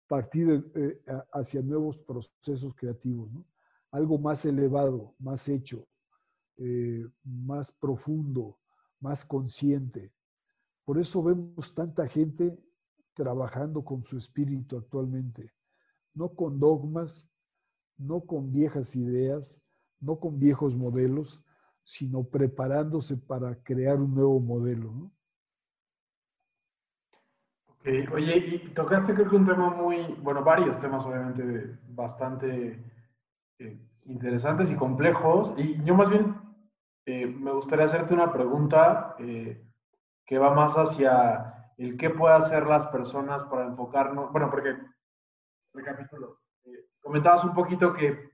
[0.08, 1.02] partir eh,
[1.34, 3.32] hacia nuevos procesos creativos.
[3.90, 5.88] Algo más elevado, más hecho,
[6.58, 8.60] eh, más profundo,
[9.00, 10.14] más consciente.
[10.88, 12.58] Por eso vemos tanta gente
[13.14, 15.52] trabajando con su espíritu actualmente,
[16.14, 17.30] no con dogmas,
[17.98, 19.62] no con viejas ideas,
[20.00, 21.44] no con viejos modelos,
[21.84, 24.94] sino preparándose para crear un nuevo modelo.
[24.94, 25.12] ¿no?
[28.14, 32.82] Oye, y tocaste creo que un tema muy, bueno, varios temas obviamente bastante
[33.60, 36.34] eh, interesantes y complejos, y yo más bien
[37.06, 39.67] eh, me gustaría hacerte una pregunta eh,
[40.28, 44.32] que va más hacia el qué pueden hacer las personas para enfocarnos.
[44.32, 44.78] Bueno, porque,
[45.74, 48.32] recapitulo, eh, comentabas un poquito que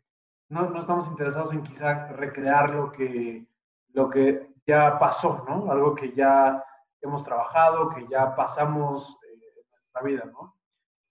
[0.49, 3.47] no, no, estamos interesados en quizá recrear lo que,
[3.89, 5.71] lo que ya pasó, ¿no?
[5.71, 6.63] Algo que ya
[7.01, 10.57] hemos trabajado, que ya pasamos en nuestra vida, ¿no?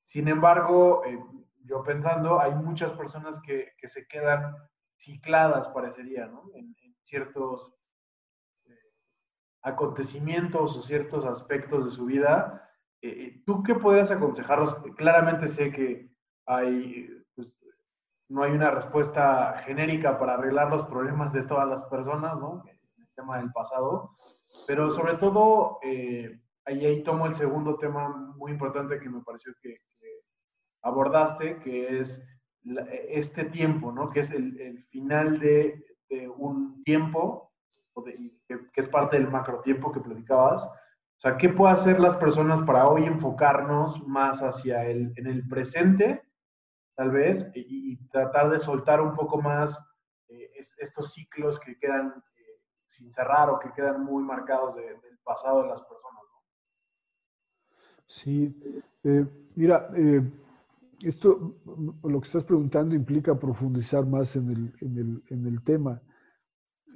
[0.07, 1.03] Sin embargo,
[1.65, 4.55] yo pensando, hay muchas personas que, que se quedan
[4.97, 6.45] cicladas, parecería, ¿no?
[6.55, 7.82] En, ciertos eh,
[9.63, 12.69] acontecimientos o ciertos aspectos de su vida.
[13.01, 14.75] Eh, eh, ¿Tú qué podrías aconsejarlos?
[14.97, 16.11] Claramente sé que
[16.47, 17.49] hay, pues,
[18.29, 22.65] no hay una respuesta genérica para arreglar los problemas de todas las personas, ¿no?
[22.97, 24.17] El tema del pasado,
[24.67, 25.79] pero sobre todo,
[26.65, 29.79] ahí, ahí tomo el segundo tema muy importante que me pareció que,
[30.83, 32.21] abordaste, que es
[33.09, 34.11] este tiempo, ¿no?
[34.11, 35.85] Que es el, el final de
[36.37, 37.52] un tiempo,
[38.47, 40.65] que, es parte del macro tiempo que platicabas.
[40.65, 45.47] O sea, ¿qué pueden hacer las personas para hoy enfocarnos más hacia el, en el
[45.49, 46.23] presente,
[46.97, 49.79] tal vez, y, tratar de soltar un poco más
[50.29, 55.63] eh, estos ciclos que quedan eh, sin cerrar o que quedan muy marcados del pasado
[55.63, 56.23] de las personas?
[58.07, 58.55] Sí,
[59.05, 59.25] eh,
[59.55, 59.89] mira,
[61.03, 61.57] esto,
[62.05, 66.01] lo que estás preguntando implica profundizar más en el, en el, en el tema.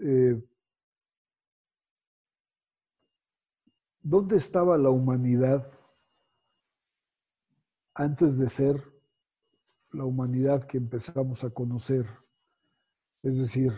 [0.02, 0.40] Eh,
[4.08, 5.68] ¿Dónde estaba la humanidad
[7.92, 8.80] antes de ser
[9.90, 12.06] la humanidad que empezamos a conocer?
[13.24, 13.72] Es decir,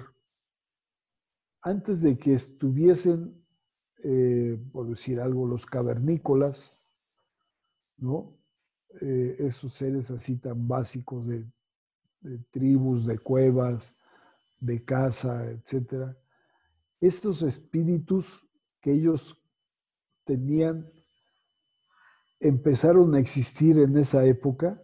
[1.63, 3.43] antes de que estuviesen,
[4.05, 6.79] eh, por decir algo, los cavernícolas,
[7.97, 8.37] ¿no?
[9.01, 11.47] Eh, esos seres así tan básicos de,
[12.51, 13.97] tribus, de cuevas,
[14.61, 16.15] de casa, etc.
[17.01, 18.47] Estos espíritus
[18.83, 19.38] que ellos
[20.29, 20.87] tenían
[22.39, 24.81] empezaron a existir en esa época,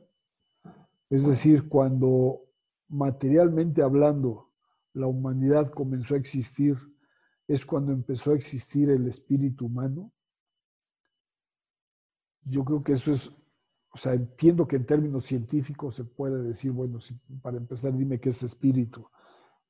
[1.11, 2.41] es decir, cuando
[2.89, 4.51] materialmente hablando
[4.95, 6.77] la humanidad comenzó a existir,
[7.47, 10.11] es cuando empezó a existir el espíritu humano.
[12.43, 13.31] Yo creo que eso es
[13.95, 18.19] o sea, entiendo que en términos científicos se puede decir, bueno, si, para empezar dime
[18.19, 19.09] qué es espíritu,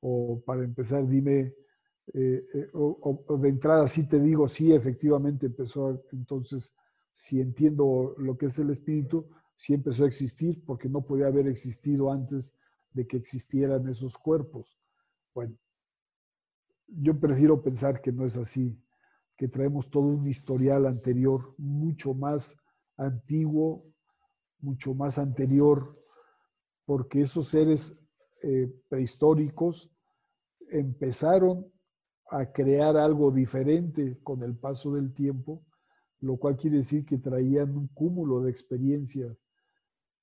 [0.01, 1.55] o para empezar dime,
[2.13, 2.71] eh, eh,
[3.39, 6.75] de entrada sí te digo, sí, efectivamente empezó, entonces,
[7.13, 11.47] si entiendo lo que es el espíritu, sí empezó a existir, porque no podía haber
[11.47, 12.55] existido antes
[12.93, 14.79] de que existieran esos cuerpos.
[15.35, 15.57] Bueno,
[16.89, 18.79] yo prefiero pensar que no es así,
[19.37, 22.57] que traemos todo un historial anterior mucho más
[22.97, 23.85] antiguo,
[24.61, 25.97] mucho más anterior,
[26.85, 27.99] porque esos seres
[28.43, 29.91] eh, prehistóricos
[30.71, 31.74] empezaron
[32.39, 35.65] a crear algo diferente con el paso del tiempo,
[36.21, 39.37] lo cual quiere decir que traían un cúmulo de experiencias.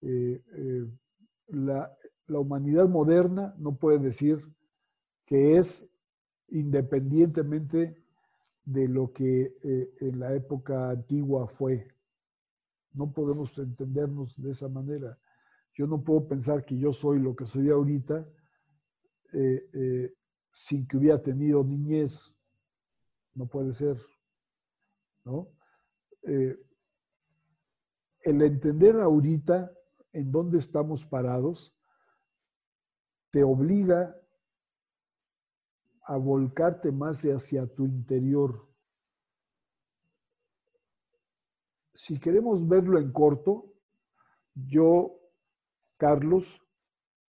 [0.02, 0.88] Eh, eh,
[1.48, 1.92] la,
[2.28, 4.44] la humanidad moderna no puede decir
[5.26, 5.90] que es
[6.50, 7.96] independientemente
[8.66, 11.88] de lo que eh, en la época antigua fue.
[12.94, 15.18] No podemos entendernos de esa manera.
[15.74, 18.28] Yo no puedo pensar que yo soy lo que soy ahorita
[19.34, 20.14] eh, eh,
[20.52, 22.34] sin que hubiera tenido niñez.
[23.34, 23.98] No puede ser.
[25.24, 25.48] ¿no?
[28.24, 29.72] el entender ahorita
[30.14, 31.76] en dónde estamos parados
[33.32, 34.16] te obliga
[36.04, 38.68] a volcarte más hacia tu interior.
[41.94, 43.74] Si queremos verlo en corto,
[44.54, 45.18] yo,
[45.98, 46.60] Carlos,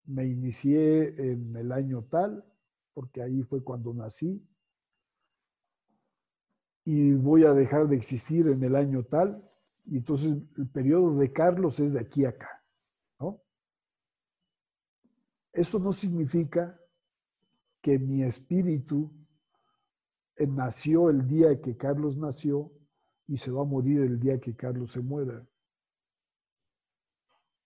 [0.04, 2.44] me inicié en el año tal,
[2.94, 4.46] porque ahí fue cuando nací,
[6.84, 9.48] y voy a dejar de existir en el año tal,
[9.84, 12.64] y entonces el periodo de Carlos es de aquí a acá.
[13.20, 13.40] ¿no?
[15.52, 16.78] Eso no significa
[17.80, 19.12] que mi espíritu
[20.38, 22.72] nació el día que Carlos nació
[23.26, 25.46] y se va a morir el día que Carlos se muera.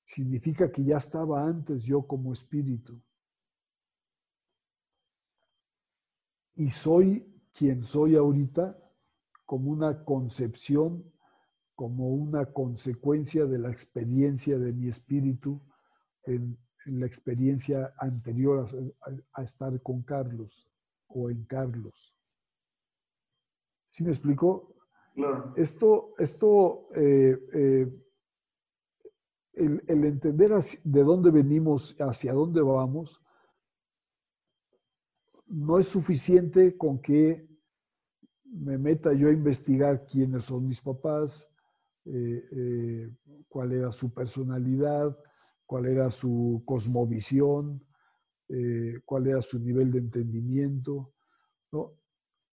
[0.05, 3.01] Significa que ya estaba antes yo como espíritu.
[6.57, 8.79] Y soy quien soy ahorita
[9.45, 11.05] como una concepción,
[11.75, 15.61] como una consecuencia de la experiencia de mi espíritu
[16.25, 18.69] en, en la experiencia anterior
[19.33, 20.69] a, estar con Carlos
[21.09, 22.15] o en Carlos.
[23.91, 24.75] ¿Sí me explico?
[25.15, 25.55] Claro.
[25.57, 28.03] Esto, esto eh, eh,
[29.55, 30.53] el, el, entender
[30.85, 33.23] de dónde venimos, hacia dónde vamos,
[35.47, 37.49] no es suficiente con que
[38.45, 41.49] me meta yo a investigar quiénes son mis papás,
[42.05, 43.11] eh,
[43.49, 45.17] cuál era su personalidad,
[45.67, 47.85] cuál era su cosmovisión,
[48.49, 51.13] eh, cuál era su nivel de entendimiento.
[51.73, 51.93] ¿no?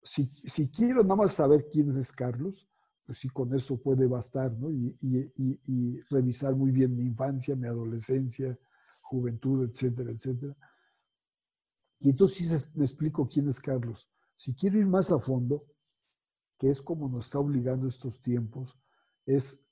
[0.03, 2.67] Si, si, quiero nada más saber quién es Carlos,
[3.05, 4.71] pues sí, con eso puede bastar, ¿no?
[4.71, 8.57] Y, y, y, revisar muy bien mi infancia, mi adolescencia,
[9.03, 10.57] juventud, etcétera, etcétera.
[12.03, 14.11] Y entonces me explico quién es Carlos.
[14.37, 15.63] Si quiero ir más a fondo,
[16.59, 18.77] que es como nos está obligando estos tiempos,
[19.25, 19.65] es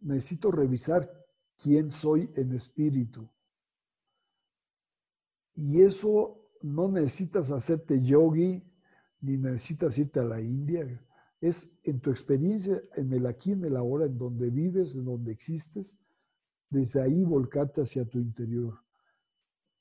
[0.00, 1.08] necesito revisar
[1.56, 3.30] quién soy en espíritu.
[5.54, 8.64] Y eso no necesitas hacerte yogi,
[9.20, 11.00] ni necesitas irte a la India.
[11.40, 15.30] Es en tu experiencia, en el aquí, en el ahora, en donde vives, en donde
[15.30, 16.00] existes,
[16.68, 18.82] desde ahí volcarte hacia tu interior.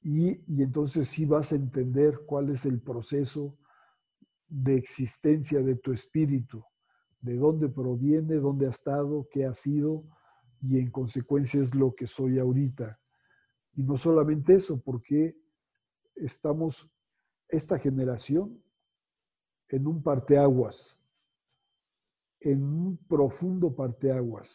[0.01, 3.57] Y, entonces sí vas a entender cuál es el proceso
[4.47, 6.63] de existencia de tu espíritu,
[7.21, 10.05] de dónde proviene, dónde ha estado, qué ha sido,
[10.61, 12.99] y en consecuencia es lo que soy ahorita.
[13.75, 15.37] Y no solamente eso, porque
[16.15, 16.89] estamos,
[17.47, 18.61] esta generación,
[19.67, 20.99] en un parteaguas,
[22.39, 24.49] en un profundo parteaguas.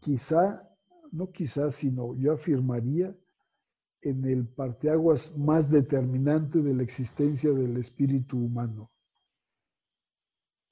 [0.00, 0.68] Quizá,
[1.12, 3.14] no quizá, sino yo afirmaría
[4.02, 8.90] en el parteaguas más determinante de la existencia del espíritu humano.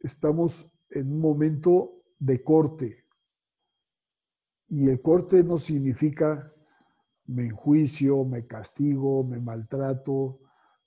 [0.00, 3.04] Estamos en un momento de corte,
[4.68, 6.52] y el corte no significa
[7.26, 10.40] me enjuicio, me castigo, me maltrato,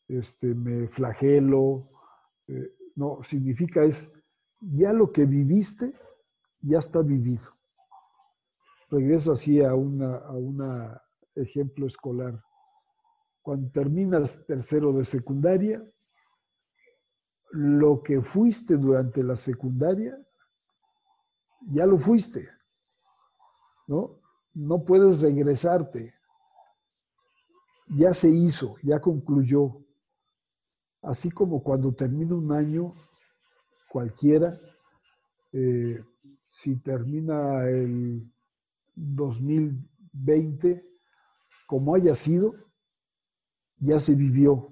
[0.07, 1.89] este, me flagelo.
[2.47, 4.13] Eh, no, significa es
[4.59, 5.93] ya lo que viviste,
[6.61, 7.51] ya está vivido.
[8.89, 11.01] Regreso así a un a
[11.37, 12.43] ejemplo escolar.
[13.41, 15.83] Cuando terminas tercero de secundaria,
[17.51, 20.17] lo que fuiste durante la secundaria,
[21.71, 22.49] ya lo fuiste.
[23.87, 24.19] ¿no?
[24.53, 26.13] No puedes regresarte.
[27.89, 29.81] Ya se hizo, ya concluyó.
[31.01, 32.93] Así como cuando termina un año
[33.89, 34.59] cualquiera,
[35.53, 36.03] eh,
[36.47, 38.29] si termina el
[38.95, 40.85] 2020,
[41.67, 42.55] como haya sido,
[43.77, 44.69] ya se vivió,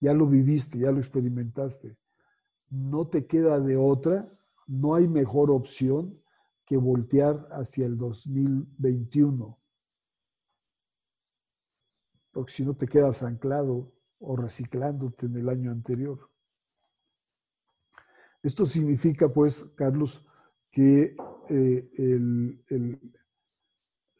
[0.00, 1.98] ya lo viviste, ya lo experimentaste.
[2.70, 4.26] No te queda de otra,
[4.66, 6.18] no hay mejor opción
[6.64, 9.58] que voltear hacia el 2021.
[12.32, 16.30] Porque si no te quedas anclado o reciclándote en el año anterior.
[18.42, 20.24] Esto significa, pues, Carlos,
[20.70, 21.16] que
[21.48, 22.60] eh,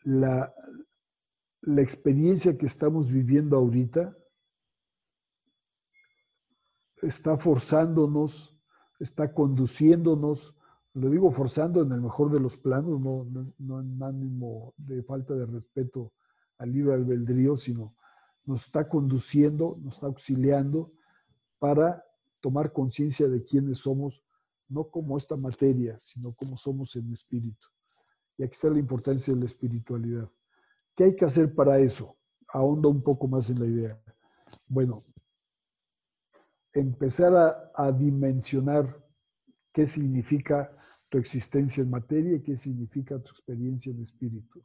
[0.03, 0.53] la,
[1.67, 4.17] la experiencia que estamos viviendo ahorita
[7.03, 8.59] está forzándonos,
[8.99, 10.57] está conduciéndonos
[10.97, 13.27] lo digo forzando en el mejor de los planos, no,
[13.59, 16.14] no, en ánimo de falta de respeto
[16.57, 17.95] al libre albedrío, sino
[18.47, 20.91] nos está conduciendo, nos está auxiliando
[21.59, 22.03] para
[22.41, 24.25] tomar conciencia de quiénes somos,
[24.69, 27.69] no como esta materia, sino como somos en espíritu.
[28.39, 30.31] Y aquí está la importancia de la espiritualidad.
[30.97, 32.16] ¿Qué hay que hacer para eso?
[32.49, 34.01] Ahonda un poco más en la idea.
[34.66, 35.03] Bueno,
[36.72, 39.05] empezar a, dimensionar
[39.72, 40.74] qué significa
[41.11, 44.64] tu existencia en materia y qué significa tu experiencia en espíritu.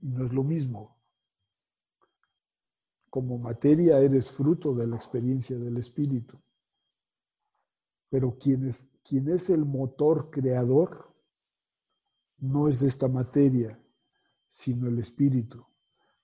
[0.00, 0.96] Y no es lo mismo.
[3.08, 6.36] Como materia eres fruto de la experiencia del espíritu.
[8.10, 11.14] Pero quien es, quien es el motor creador
[12.38, 13.80] no es esta materia,
[14.56, 15.62] sino el espíritu.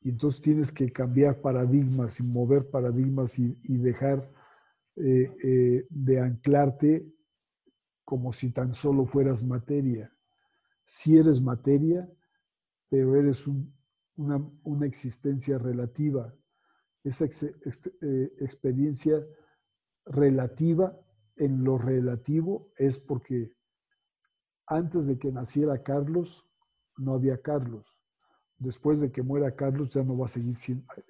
[0.00, 4.26] Y entonces tienes que cambiar paradigmas y mover paradigmas y, dejar
[4.96, 7.12] eh, eh, de anclarte
[8.06, 10.10] como si tan solo fueras materia.
[10.86, 12.10] Si eres materia,
[12.88, 13.46] pero eres
[14.16, 16.34] una, una, existencia relativa.
[17.04, 19.22] Esa eh, experiencia
[20.06, 20.98] relativa
[21.36, 23.54] en lo relativo es porque
[24.66, 26.48] antes de que naciera Carlos,
[26.96, 27.91] no había Carlos.
[28.62, 30.56] Después de que muera Carlos, ya no va a seguir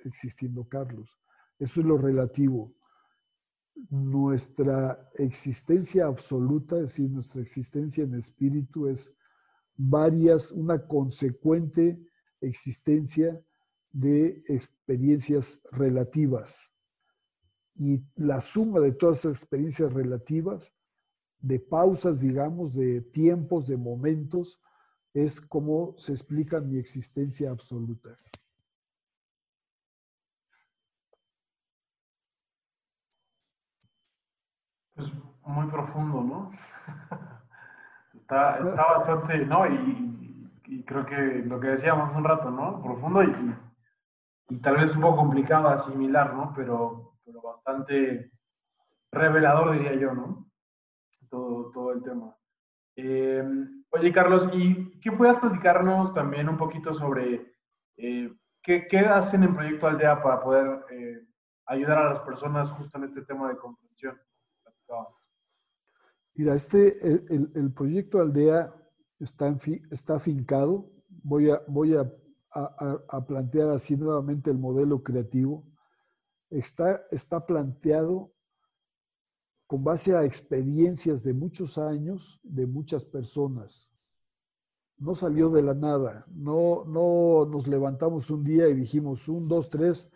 [0.05, 1.19] existiendo Carlos.
[1.59, 2.75] Eso es lo relativo
[3.91, 9.17] nuestra existencia absoluta, es decir, nuestra existencia en espíritu es
[9.77, 11.99] varias, una consecuente
[12.41, 13.41] existencia
[13.91, 16.73] de experiencias relativas.
[17.75, 20.73] Y la suma de todas esas experiencias relativas,
[21.41, 24.61] de pausas, digamos, de tiempos, de momentos,
[25.15, 28.11] es como se explica mi existencia absoluta.
[34.95, 35.11] Pues
[35.45, 36.53] muy profundo, ¿no?
[38.15, 39.67] está, está bastante, ¿no?
[39.67, 40.09] Y,
[40.87, 42.83] creo que lo que decíamos hace un rato, ¿no?
[42.83, 43.55] Profundo y,
[44.49, 46.53] y, tal vez un poco complicado asimilar, ¿no?
[46.57, 48.33] Pero, pero bastante
[49.11, 50.51] revelador, diría yo, ¿no?
[51.29, 52.35] Todo, todo el tema.
[52.97, 53.45] Eh,
[53.93, 57.55] oye, Carlos, ¿y qué puedas platicarnos también un poquito sobre
[57.97, 61.27] eh, qué, qué, hacen en Proyecto Aldea para poder eh,
[61.67, 64.19] ayudar a las personas justo en este tema de comprensión?
[66.35, 68.75] Mira, este, el, el, proyecto Aldea
[69.21, 69.59] está, en
[69.91, 70.91] está afincado.
[71.09, 72.11] Voy, a, voy a,
[72.55, 75.67] a, plantear así nuevamente el modelo creativo.
[76.51, 78.33] Está, está planteado
[79.73, 83.91] con base a experiencias de muchos años, de muchas personas.
[84.99, 86.27] No salió de la nada.
[86.29, 90.11] No, no nos levantamos un día y dijimos, un, dos, tres,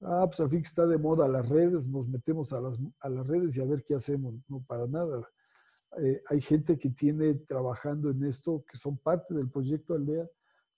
[0.00, 3.56] ah, pues que está de moda las redes, nos metemos a las, a las redes
[3.56, 4.36] y a ver qué hacemos.
[4.46, 5.28] No, para nada.
[6.00, 10.30] Eh, hay gente que tiene trabajando en esto, que son parte del proyecto Aldea,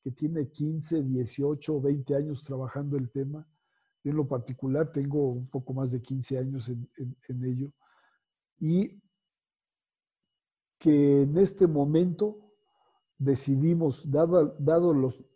[0.03, 3.47] que tiene 15, 18, 20 años trabajando el tema.
[4.03, 6.89] Yo en lo particular tengo un poco más de 15 años en,
[7.29, 7.71] en ello.
[8.59, 9.03] Y
[10.79, 12.47] que en este momento
[13.19, 14.57] decidimos, dado,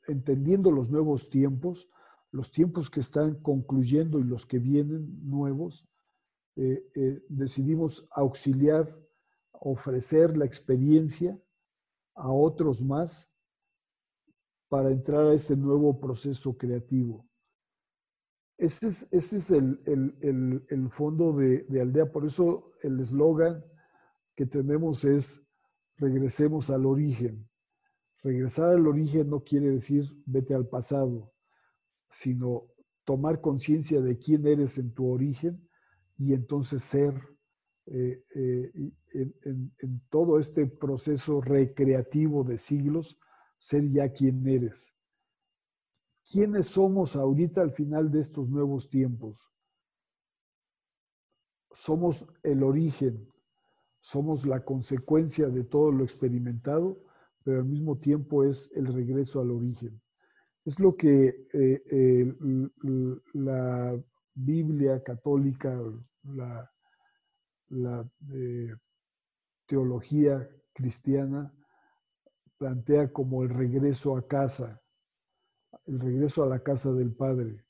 [0.06, 1.88] entendiendo los nuevos tiempos,
[2.30, 5.88] los tiempos que están concluyendo y los que vienen nuevos,
[6.56, 8.96] eh, eh, decidimos auxiliar,
[9.52, 11.40] ofrecer la experiencia
[12.14, 13.34] a otros más
[14.68, 17.29] para entrar a ese nuevo proceso creativo.
[18.60, 23.64] Ese es, ese es el, fondo de, de Aldea, por eso el eslogan
[24.36, 25.42] que tenemos es
[25.96, 27.48] regresemos al origen.
[28.22, 31.32] Regresar al origen no quiere decir vete al pasado,
[32.10, 32.66] sino
[33.04, 35.66] tomar conciencia de quién eres en tu origen
[36.18, 37.14] y entonces ser
[37.86, 38.72] eh, eh,
[39.14, 43.18] en, en, todo este proceso recreativo de siglos,
[43.58, 44.99] ser ya quien eres.
[46.30, 49.36] ¿Quiénes somos ahorita al final de estos nuevos tiempos?
[51.72, 53.28] Somos el origen,
[54.00, 57.02] somos la consecuencia de todo lo experimentado,
[57.42, 60.00] pero al mismo tiempo es el regreso al origen.
[60.64, 62.34] Es lo que eh, eh,
[63.32, 63.98] la
[64.32, 65.76] Biblia católica,
[66.22, 66.70] la,
[68.32, 68.72] eh,
[69.66, 71.52] teología cristiana
[72.56, 74.80] plantea como el regreso a casa,
[75.90, 77.64] el regreso a la casa del Padre.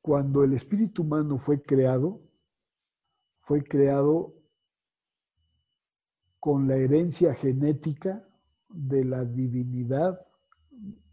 [0.00, 2.22] Cuando el espíritu humano fue creado,
[3.40, 4.32] fue creado
[6.40, 8.26] con la herencia genética
[8.70, 10.26] de la divinidad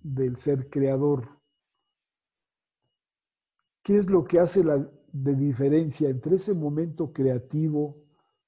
[0.02, 1.28] del ser creador.
[3.84, 7.98] ¿Qué es lo que hace la de diferencia entre ese momento creativo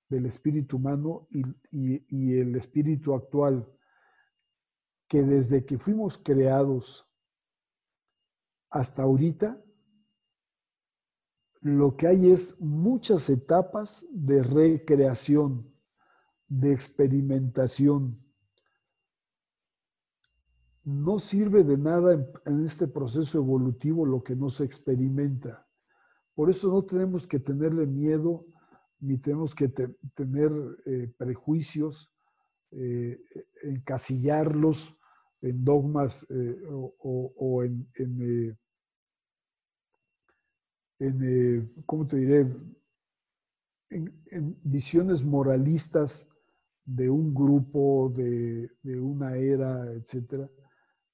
[0.07, 3.67] del espíritu humano y, y, y el espíritu actual?
[5.07, 7.07] Que desde que fuimos creados
[8.69, 9.61] hasta ahorita,
[11.65, 15.73] lo que hay es muchas etapas de recreación,
[16.47, 18.23] de experimentación.
[20.83, 22.13] No sirve de nada
[22.45, 25.67] en, este proceso evolutivo lo que no se experimenta.
[26.35, 28.45] Por eso no tenemos que tenerle miedo
[28.99, 30.51] ni tenemos que tener
[30.85, 32.13] eh, prejuicios,
[32.69, 33.19] eh,
[33.63, 34.94] encasillarlos
[35.45, 38.57] en dogmas eh, o, en, en,
[40.99, 42.47] en ¿cómo te diré?
[43.89, 46.27] En, visiones moralistas
[46.83, 50.49] de un grupo, de, de una era, etcétera,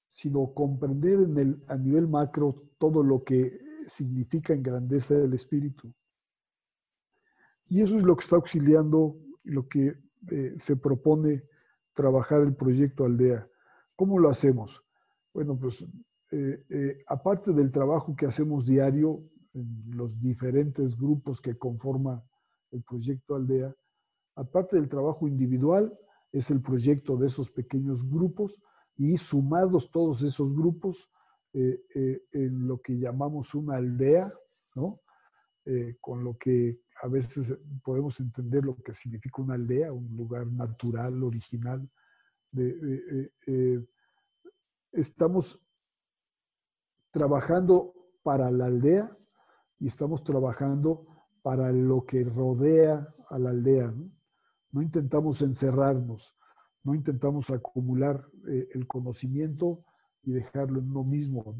[0.08, 5.92] sino comprender en el, a nivel macro todo lo que significa en grandeza del espíritu.
[7.66, 9.96] Y eso es lo que está auxiliando, lo que
[10.30, 11.44] eh, se propone
[11.94, 13.48] trabajar el proyecto Aldea.
[14.02, 14.82] ¿Cómo lo hacemos?
[15.32, 15.80] Bueno, pues
[16.32, 19.22] eh, eh, aparte del trabajo que hacemos diario
[19.54, 22.20] en los diferentes grupos que conforman
[22.72, 23.72] el proyecto Aldea,
[24.34, 25.96] aparte del trabajo individual,
[26.32, 28.60] es el proyecto de esos pequeños grupos
[28.96, 31.08] y sumados todos esos grupos
[31.52, 34.32] en lo que llamamos una aldea,
[34.74, 35.00] ¿no?
[35.64, 40.48] Eh, con lo que a veces podemos entender lo que significa una aldea, un lugar
[40.48, 41.88] natural, original.
[42.54, 43.80] Eh, eh,
[44.92, 45.66] estamos
[47.10, 49.16] trabajando para la aldea
[49.78, 51.06] y estamos trabajando
[51.42, 53.92] para lo que rodea a la aldea.
[54.70, 56.34] No, intentamos encerrarnos,
[56.82, 59.84] no intentamos acumular el conocimiento
[60.22, 61.56] y dejarlo en uno mismo.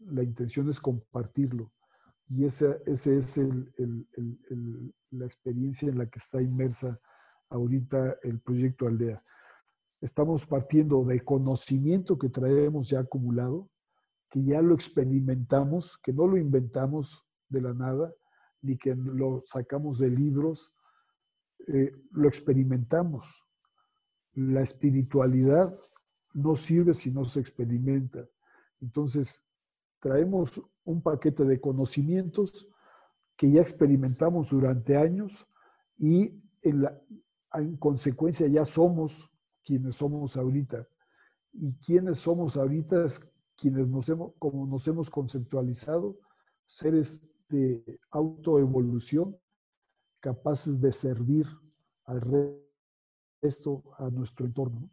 [0.00, 1.70] La intención es compartirlo.
[2.28, 3.38] Y esa, ese es
[5.10, 6.98] la experiencia en la que está inmersa
[7.50, 9.22] ahorita el proyecto Aldea.
[10.04, 13.70] Estamos partiendo del conocimiento que traemos ya acumulado,
[14.28, 18.12] que ya lo experimentamos, que no lo inventamos de la nada,
[18.60, 20.74] ni que lo sacamos de libros,
[21.68, 23.24] eh, lo experimentamos.
[24.34, 25.74] La espiritualidad
[26.34, 28.28] no sirve si no se experimenta.
[28.82, 29.42] Entonces,
[30.00, 32.68] traemos un paquete de conocimientos
[33.38, 35.46] que ya experimentamos durante años
[35.96, 39.30] y en, consecuencia ya somos
[39.64, 40.88] quienes somos ahorita.
[41.52, 43.20] Y quienes somos ahorita es
[43.56, 46.18] quienes nos hemos, como nos hemos conceptualizado,
[46.66, 49.36] seres de autoevolución,
[50.20, 51.46] capaces de servir
[52.04, 52.20] al
[53.42, 54.90] resto, a nuestro entorno.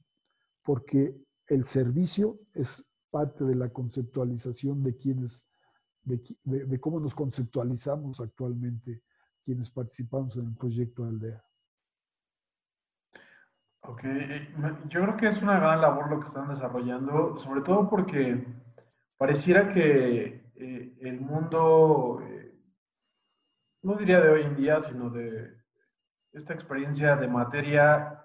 [0.63, 5.45] Porque el servicio es parte de la conceptualización de quienes
[6.03, 9.03] de, cómo nos conceptualizamos actualmente
[9.43, 11.43] quienes participamos en el proyecto Aldea.
[13.83, 14.47] Ok, eh,
[14.89, 18.45] yo creo que es una gran labor lo que están desarrollando, sobre todo porque
[19.17, 22.53] pareciera que eh, el mundo, eh,
[23.81, 25.51] no diría de hoy en día, sino de
[26.31, 28.23] esta experiencia de materia,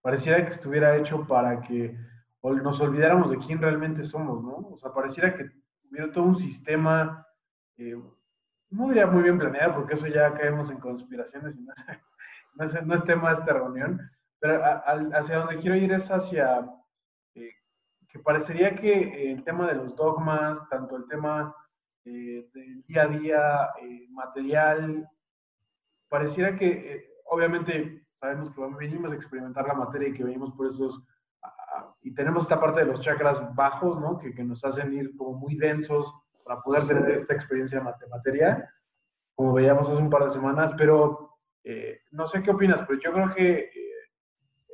[0.00, 1.96] pareciera que estuviera hecho para que
[2.42, 4.68] nos olvidáramos de quién realmente somos, ¿no?
[4.72, 5.50] O sea, pareciera que
[5.90, 7.26] hubiera todo un sistema,
[7.76, 11.72] no diría muy bien planeado, porque eso ya caemos en conspiraciones y no
[12.64, 14.00] es, no es, tema de esta reunión,
[14.44, 14.62] pero
[15.14, 16.70] hacia donde quiero ir es hacia
[17.34, 17.50] eh,
[18.10, 21.56] que parecería que el tema de los dogmas, tanto el tema
[22.04, 23.68] eh, del día a día
[24.10, 25.08] material,
[26.10, 31.02] pareciera que obviamente sabemos que venimos a experimentar la materia y que venimos por esos
[32.02, 34.18] y tenemos esta parte de los chakras bajos, ¿no?
[34.18, 36.14] Que, que, nos hacen ir como muy densos
[36.44, 38.70] para poder tener esta experiencia de materia,
[39.34, 41.34] como veíamos hace un par de semanas, pero
[41.64, 43.83] eh, no sé qué opinas, pero yo creo que eh,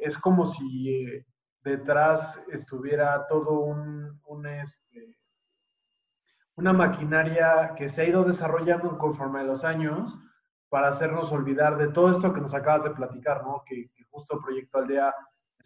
[0.01, 1.07] es como si
[1.63, 3.77] detrás estuviera todo
[4.63, 5.17] este,
[6.57, 10.19] una maquinaria que se ha ido desarrollando conforme a los años
[10.69, 13.63] para hacernos olvidar de todo esto que nos acabas de platicar, ¿no?
[13.67, 15.15] Que, que justo Proyecto Aldea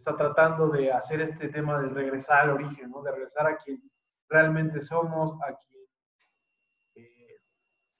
[0.04, 3.02] está tratando de hacer este tema de regresar al origen, ¿no?
[3.02, 3.82] de regresar a quien
[4.28, 5.82] realmente somos, a quien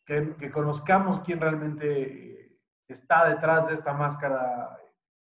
[0.06, 2.58] eh, que, conozcamos quién realmente eh,
[2.88, 4.78] está detrás de esta máscara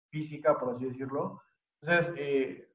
[0.10, 1.42] física, por así decirlo.
[1.82, 2.70] Entonces, eh,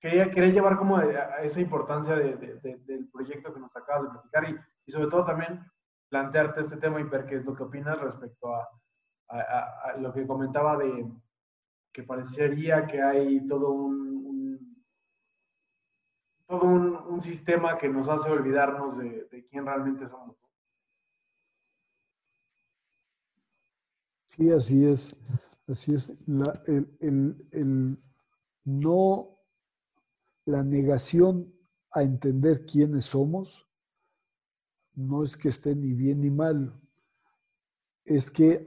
[0.00, 4.50] quería, quería llevar como esa importancia del proyecto que nos acabas de platicar
[4.86, 5.64] y, sobre todo también
[6.08, 8.68] plantearte este tema y ver qué es lo que opinas respecto a,
[9.98, 11.06] lo que comentaba de
[11.92, 14.84] que parecería que hay todo un,
[16.46, 20.36] todo un, sistema que nos hace olvidarnos de, quién realmente somos.
[24.30, 25.57] Sí, así es.
[25.68, 26.12] Así es.
[26.98, 27.98] el,
[28.64, 29.38] no,
[30.46, 31.54] la negación
[31.90, 33.66] a entender quiénes somos
[34.94, 36.74] no es que esté ni bien ni mal,
[38.04, 38.66] es que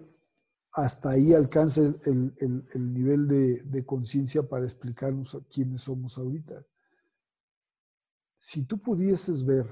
[0.71, 6.65] hasta ahí alcanza el, nivel de, conciencia para explicarnos quiénes somos ahorita.
[8.39, 9.67] Si tú pudieses ver,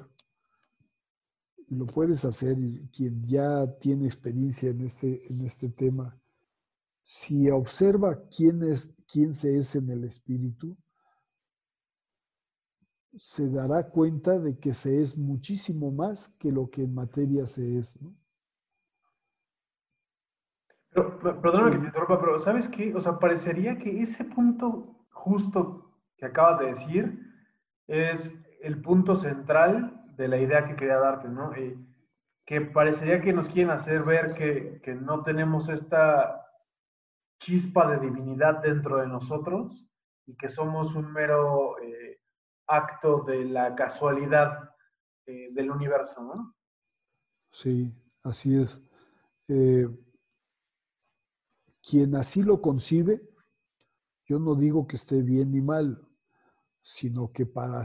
[1.69, 2.57] lo puedes hacer,
[2.91, 6.19] quien ya tiene experiencia en este, en este tema,
[7.10, 10.78] si observa quién, es, quién se es en el espíritu,
[13.18, 17.80] se dará cuenta de que se es muchísimo más que lo que en materia se
[17.80, 17.99] es.
[17.99, 18.14] ¿no?
[20.91, 22.93] Pero, perdóname que te interrumpa, pero ¿sabes qué?
[22.93, 27.20] O sea, parecería que ese punto justo que acabas de decir
[27.88, 31.55] es el punto central de la idea que quería darte, ¿no?
[31.55, 31.76] Eh,
[32.45, 36.49] que parecería que nos quieren hacer ver que, que, no tenemos esta
[37.40, 39.86] chispa de divinidad dentro de nosotros
[40.26, 42.20] y que somos un mero eh,
[42.68, 44.70] acto de la casualidad
[45.26, 46.56] eh, del universo, ¿no?
[47.52, 47.92] Sí,
[48.24, 48.82] así es.
[49.48, 49.88] Eh,
[51.82, 53.28] quien así lo concibe,
[54.26, 56.08] yo no digo que esté bien ni mal,
[56.84, 57.84] sino que para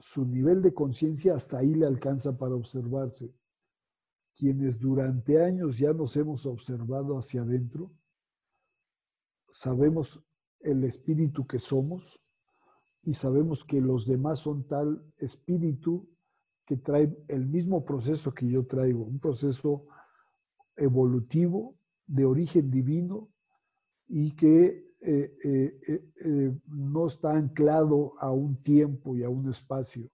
[0.00, 3.32] su nivel de conciencia hasta ahí le alcanza para observarse.
[4.34, 7.92] Quienes durante años ya nos hemos observado hacia adentro,
[9.50, 10.22] sabemos
[10.60, 12.20] el espíritu que somos
[13.02, 16.08] y sabemos que los demás son tal espíritu
[16.66, 19.86] que trae el mismo proceso que yo traigo, un proceso
[20.76, 23.30] evolutivo de origen divino
[24.08, 30.10] y que eh, eh, eh, no está anclado a un tiempo y a un espacio,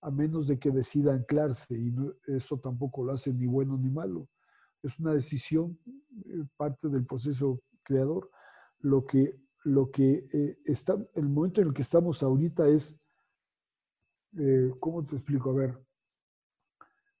[0.00, 1.94] a menos de que decida anclarse, y
[2.26, 4.28] eso tampoco lo hace ni bueno ni malo.
[4.82, 5.78] Es una decisión,
[6.56, 8.30] parte del proceso creador.
[8.80, 13.04] Lo que, lo que está, el momento en el que estamos ahorita es,
[14.78, 15.50] ¿cómo te explico?
[15.50, 15.78] A ver,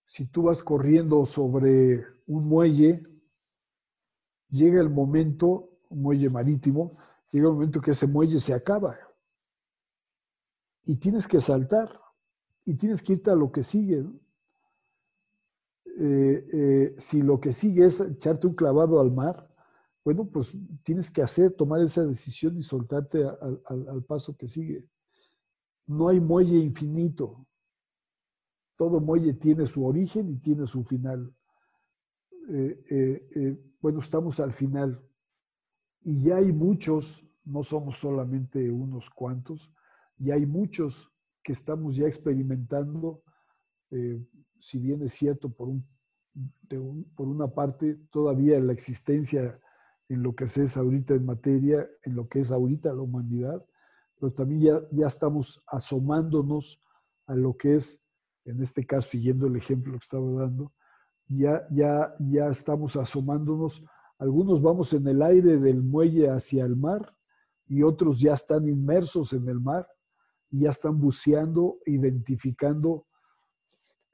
[0.04, 3.02] si tú vas corriendo sobre un muelle,
[4.48, 6.90] llega el momento, un muelle marítimo,
[7.30, 8.98] llega el momento que ese muelle se acaba.
[10.84, 12.00] Y tienes que saltar.
[12.64, 14.04] Y tienes que irte a lo que sigue.
[15.98, 19.49] Eh, eh, si lo que sigue es echarte un clavado al mar,
[20.04, 24.88] bueno, pues tienes que hacer, tomar esa decisión y soltarte al paso que sigue.
[25.86, 27.46] No hay muelle infinito.
[28.76, 31.34] Todo muelle tiene su origen y tiene su final.
[32.48, 35.02] Eh, bueno, estamos al final
[36.02, 39.72] y ya hay muchos, no somos solamente unos cuantos,
[40.18, 43.22] y hay muchos que estamos ya experimentando,
[43.90, 44.24] eh,
[44.58, 45.86] si bien es cierto por, un,
[47.16, 49.58] por una parte todavía la existencia
[50.10, 53.64] en lo que se es ahorita en materia, en lo que es ahorita la humanidad,
[54.18, 56.82] pero también ya, ya estamos asomándonos
[57.26, 58.04] a lo que es,
[58.44, 60.72] en este caso, siguiendo el ejemplo que estaba dando,
[61.28, 63.84] ya, ya, ya estamos asomándonos.
[64.18, 67.16] Algunos vamos en el aire del muelle hacia el mar
[67.66, 69.86] y otros ya están inmersos en el mar
[70.50, 73.06] y ya están buceando, identificando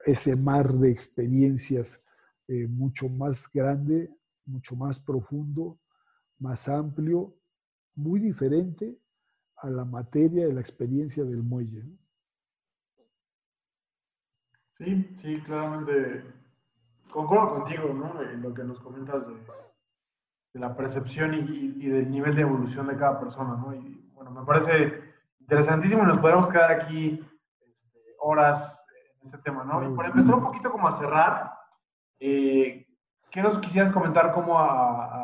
[0.05, 2.03] ese mar de experiencias
[2.47, 5.79] eh, mucho más grande, mucho más profundo,
[6.39, 7.33] más amplio,
[7.95, 8.97] muy diferente
[9.57, 11.83] a la materia de la experiencia del muelle.
[14.77, 16.23] Sí, sí, claramente
[17.09, 18.21] concuerdo contigo, ¿no?
[18.21, 19.35] En lo que nos comentas de,
[20.53, 23.73] la percepción y, del nivel de evolución de cada persona, ¿no?
[23.73, 25.01] Y bueno, me parece
[25.39, 27.23] interesantísimo y nos podemos quedar aquí
[27.61, 28.85] este, horas
[29.21, 29.87] en este tema, ¿no?
[29.87, 31.53] Y para empezar un poquito como a cerrar,
[32.19, 32.87] eh,
[33.29, 35.16] ¿qué nos quisieras comentar como a,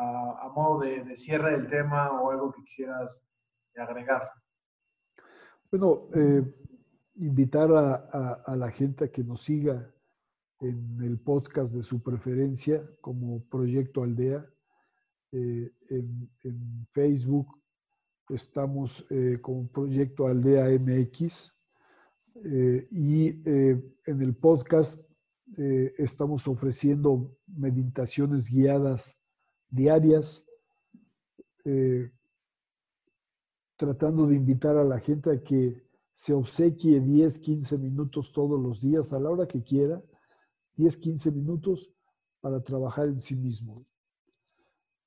[0.54, 3.20] modo de, cierre del tema o algo que quisieras
[3.76, 4.30] agregar?
[5.70, 6.42] Bueno, eh,
[7.16, 9.90] invitar a la gente a que nos siga
[10.60, 14.46] en el podcast de su preferencia como Proyecto Aldea.
[15.32, 16.30] Eh, en,
[16.92, 17.60] Facebook
[18.28, 21.52] estamos eh, como Proyecto Aldea MX
[22.44, 25.10] eh, y en el podcast
[25.98, 29.22] estamos ofreciendo meditaciones guiadas
[29.74, 30.46] diarias,
[33.76, 38.80] tratando de invitar a la gente a que se obsequie 10, 15 minutos todos los
[38.80, 40.00] días a la hora que quiera
[40.76, 41.92] 10, 15 minutos
[42.40, 43.74] para trabajar en sí mismo.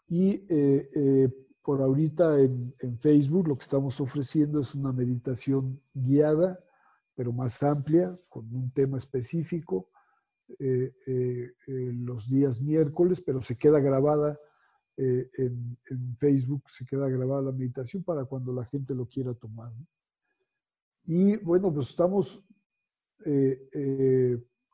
[0.07, 1.29] Y eh, eh,
[1.61, 6.59] por ahorita en, Facebook lo que estamos ofreciendo es una meditación guiada,
[7.15, 9.89] pero más amplia, con un tema específico,
[10.59, 10.93] eh,
[11.67, 14.39] los días miércoles, pero se queda grabada
[14.97, 15.77] en,
[16.19, 19.71] Facebook, se queda grabada la meditación para cuando la gente lo quiera tomar.
[21.05, 22.43] Y bueno, pues estamos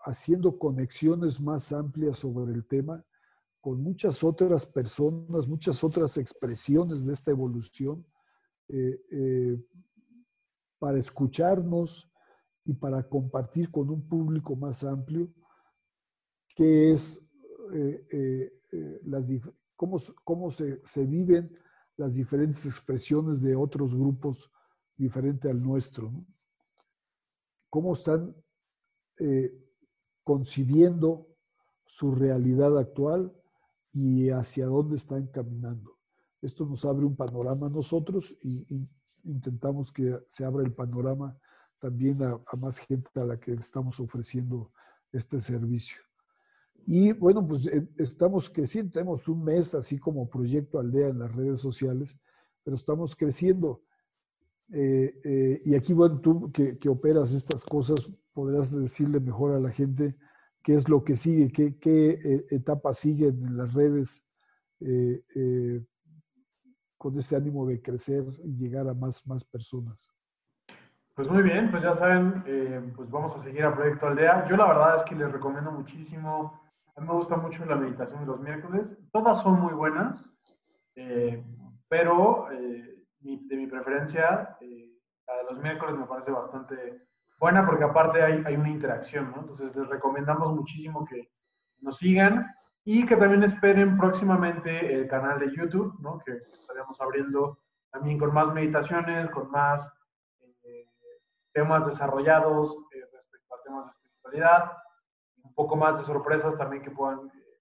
[0.05, 3.03] haciendo conexiones más amplias sobre el tema
[3.63, 8.05] con muchas otras personas, muchas otras expresiones de esta evolución,
[8.67, 9.57] eh, eh,
[10.79, 12.11] para escucharnos
[12.65, 15.33] y para compartir con un público más amplio
[16.55, 17.25] qué es
[19.03, 19.27] las,
[19.75, 21.57] cómo, cómo se, se, viven
[21.97, 24.51] las diferentes expresiones de otros grupos
[24.95, 26.11] diferentes al nuestro.
[27.69, 28.35] Cómo están
[29.19, 29.53] eh,
[30.23, 31.27] concibiendo
[31.85, 33.33] su realidad actual
[33.91, 35.99] y hacia dónde están caminando.
[36.41, 38.87] Esto nos abre un panorama a nosotros y,
[39.25, 41.37] intentamos que se abra el panorama
[41.79, 44.71] también a, más gente a la que estamos ofreciendo
[45.11, 46.01] este servicio.
[46.85, 51.33] Y bueno, pues eh, estamos creciendo, tenemos un mes así como Proyecto Aldea en las
[51.33, 52.17] redes sociales,
[52.63, 53.81] pero estamos creciendo.
[54.71, 60.15] Eh, y aquí, bueno, tú que, operas estas cosas, podrás decirle mejor a la gente
[60.63, 64.25] qué es lo que sigue, qué, qué eh, etapas siguen en las redes
[64.79, 65.85] eh, eh,
[66.97, 70.09] con ese ánimo de crecer y llegar a más, más personas.
[71.13, 72.43] Pues muy bien, pues ya saben,
[72.95, 74.47] pues vamos a seguir a Proyecto Aldea.
[74.49, 76.59] Yo la verdad es que les recomiendo muchísimo,
[76.95, 80.35] a mí me gusta mucho la meditación de los miércoles, todas son muy buenas,
[81.89, 87.01] pero de mi preferencia, la de los miércoles me parece bastante
[87.39, 89.41] buena porque aparte hay, hay una interacción, ¿no?
[89.41, 91.29] Entonces les recomendamos muchísimo que
[91.81, 92.47] nos sigan
[92.85, 96.19] y que también esperen próximamente el canal de YouTube, ¿no?
[96.19, 97.59] Que estaremos abriendo
[97.91, 99.89] también con más meditaciones, con más
[100.63, 100.87] eh,
[101.53, 104.71] temas desarrollados eh, respecto a temas de espiritualidad,
[105.55, 107.59] poco más de sorpresas también que puedan eh,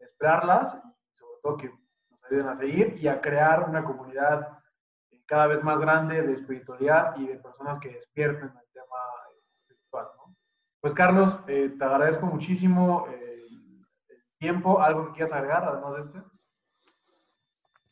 [0.00, 1.68] esperarlas y sobre todo que
[2.10, 4.56] nos ayuden a seguir y a crear una comunidad
[5.26, 8.96] cada vez más grande de espiritualidad y de personas que despierten el tema
[9.60, 10.06] espiritual.
[10.16, 10.36] ¿no?
[10.80, 13.44] Pues Carlos, eh, te agradezco muchísimo eh,
[14.08, 14.80] el tiempo.
[14.80, 16.22] ¿Algo que quieras agregar además de este?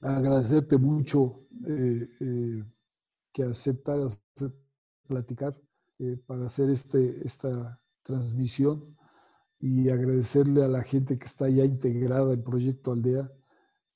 [0.00, 2.62] Agradecerte mucho eh,
[3.32, 4.22] que aceptaras
[5.08, 5.54] platicar
[6.26, 8.96] para hacer este, esta transmisión
[9.60, 13.30] y agradecerle a la gente que está ya integrada en Proyecto Aldea,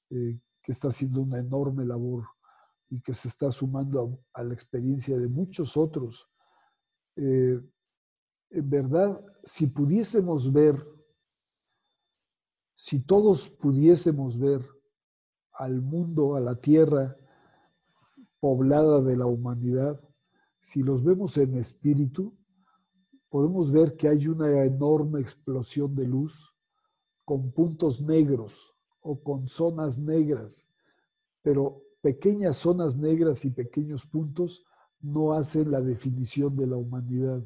[0.09, 2.25] que está haciendo una enorme labor
[2.91, 6.29] y que se está sumando a, la experiencia de muchos otros.
[7.17, 7.61] Eh,
[8.51, 10.87] en verdad, si pudiésemos ver,
[12.75, 14.63] si todos pudiésemos ver
[15.53, 17.17] al mundo, a la tierra
[18.41, 20.01] poblada de la humanidad,
[20.61, 22.37] si los vemos en espíritu,
[23.29, 26.55] podemos ver que hay una enorme explosión de luz
[27.25, 30.67] con puntos negros o con zonas negras,
[31.43, 34.65] pero pequeñas zonas negras y pequeños puntos
[35.01, 37.43] no hacen la definición de la humanidad.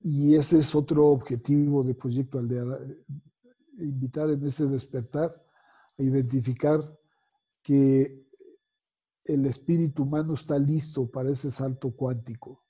[0.00, 2.64] Y ese es otro objetivo del Proyecto Aldea,
[3.78, 5.44] invitar en ese despertar
[5.98, 6.98] a identificar
[7.62, 8.26] que
[9.24, 12.61] el espíritu humano está listo para ese salto cuántico.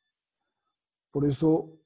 [1.12, 1.78] Por eso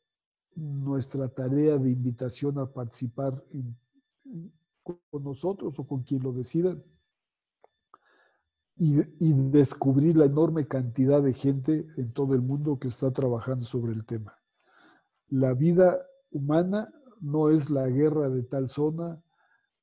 [0.54, 3.44] nuestra tarea de invitación a participar
[4.82, 6.74] con nosotros o con quien lo decida
[8.76, 13.92] y, descubrir la enorme cantidad de gente en todo el mundo que está trabajando sobre
[13.92, 14.38] el tema.
[15.28, 15.98] La vida
[16.30, 19.20] humana no es la guerra de tal zona,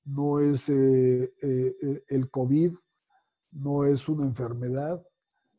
[0.05, 2.73] no es eh, eh, el COVID,
[3.51, 5.03] no es una enfermedad,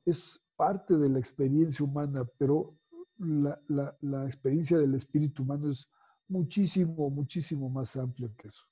[0.05, 2.77] es parte de la experiencia humana, pero
[3.19, 5.89] la, la experiencia del espíritu humano es
[6.29, 8.65] muchísimo, muchísimo más amplia que eso.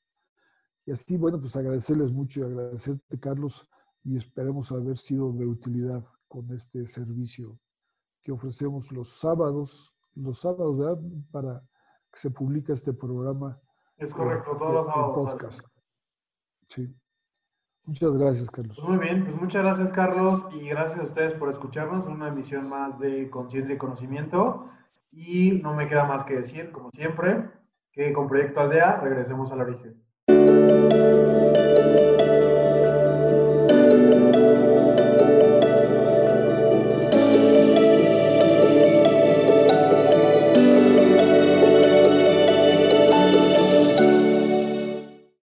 [0.84, 3.68] Y así, bueno, pues agradecerles mucho y agradecerte, Carlos,
[4.04, 7.58] y esperemos haber sido de utilidad con este servicio
[8.22, 10.98] que ofrecemos los sábados, los sábados, ¿verdad?
[11.30, 11.60] Para
[12.12, 13.60] que se publique este programa.
[13.96, 15.14] Es correcto, todos los sábados.
[15.14, 15.60] Podcast.
[16.68, 16.94] Sí.
[17.84, 18.78] Muchas gracias, Carlos.
[18.82, 22.98] Muy bien, pues muchas gracias, Carlos, y gracias a ustedes por escucharnos una emisión más
[23.00, 24.68] de Conciencia y Conocimiento.
[25.10, 27.48] Y no me queda más que decir, como siempre,
[27.92, 31.41] que con Proyecto Aldea regresemos al origen.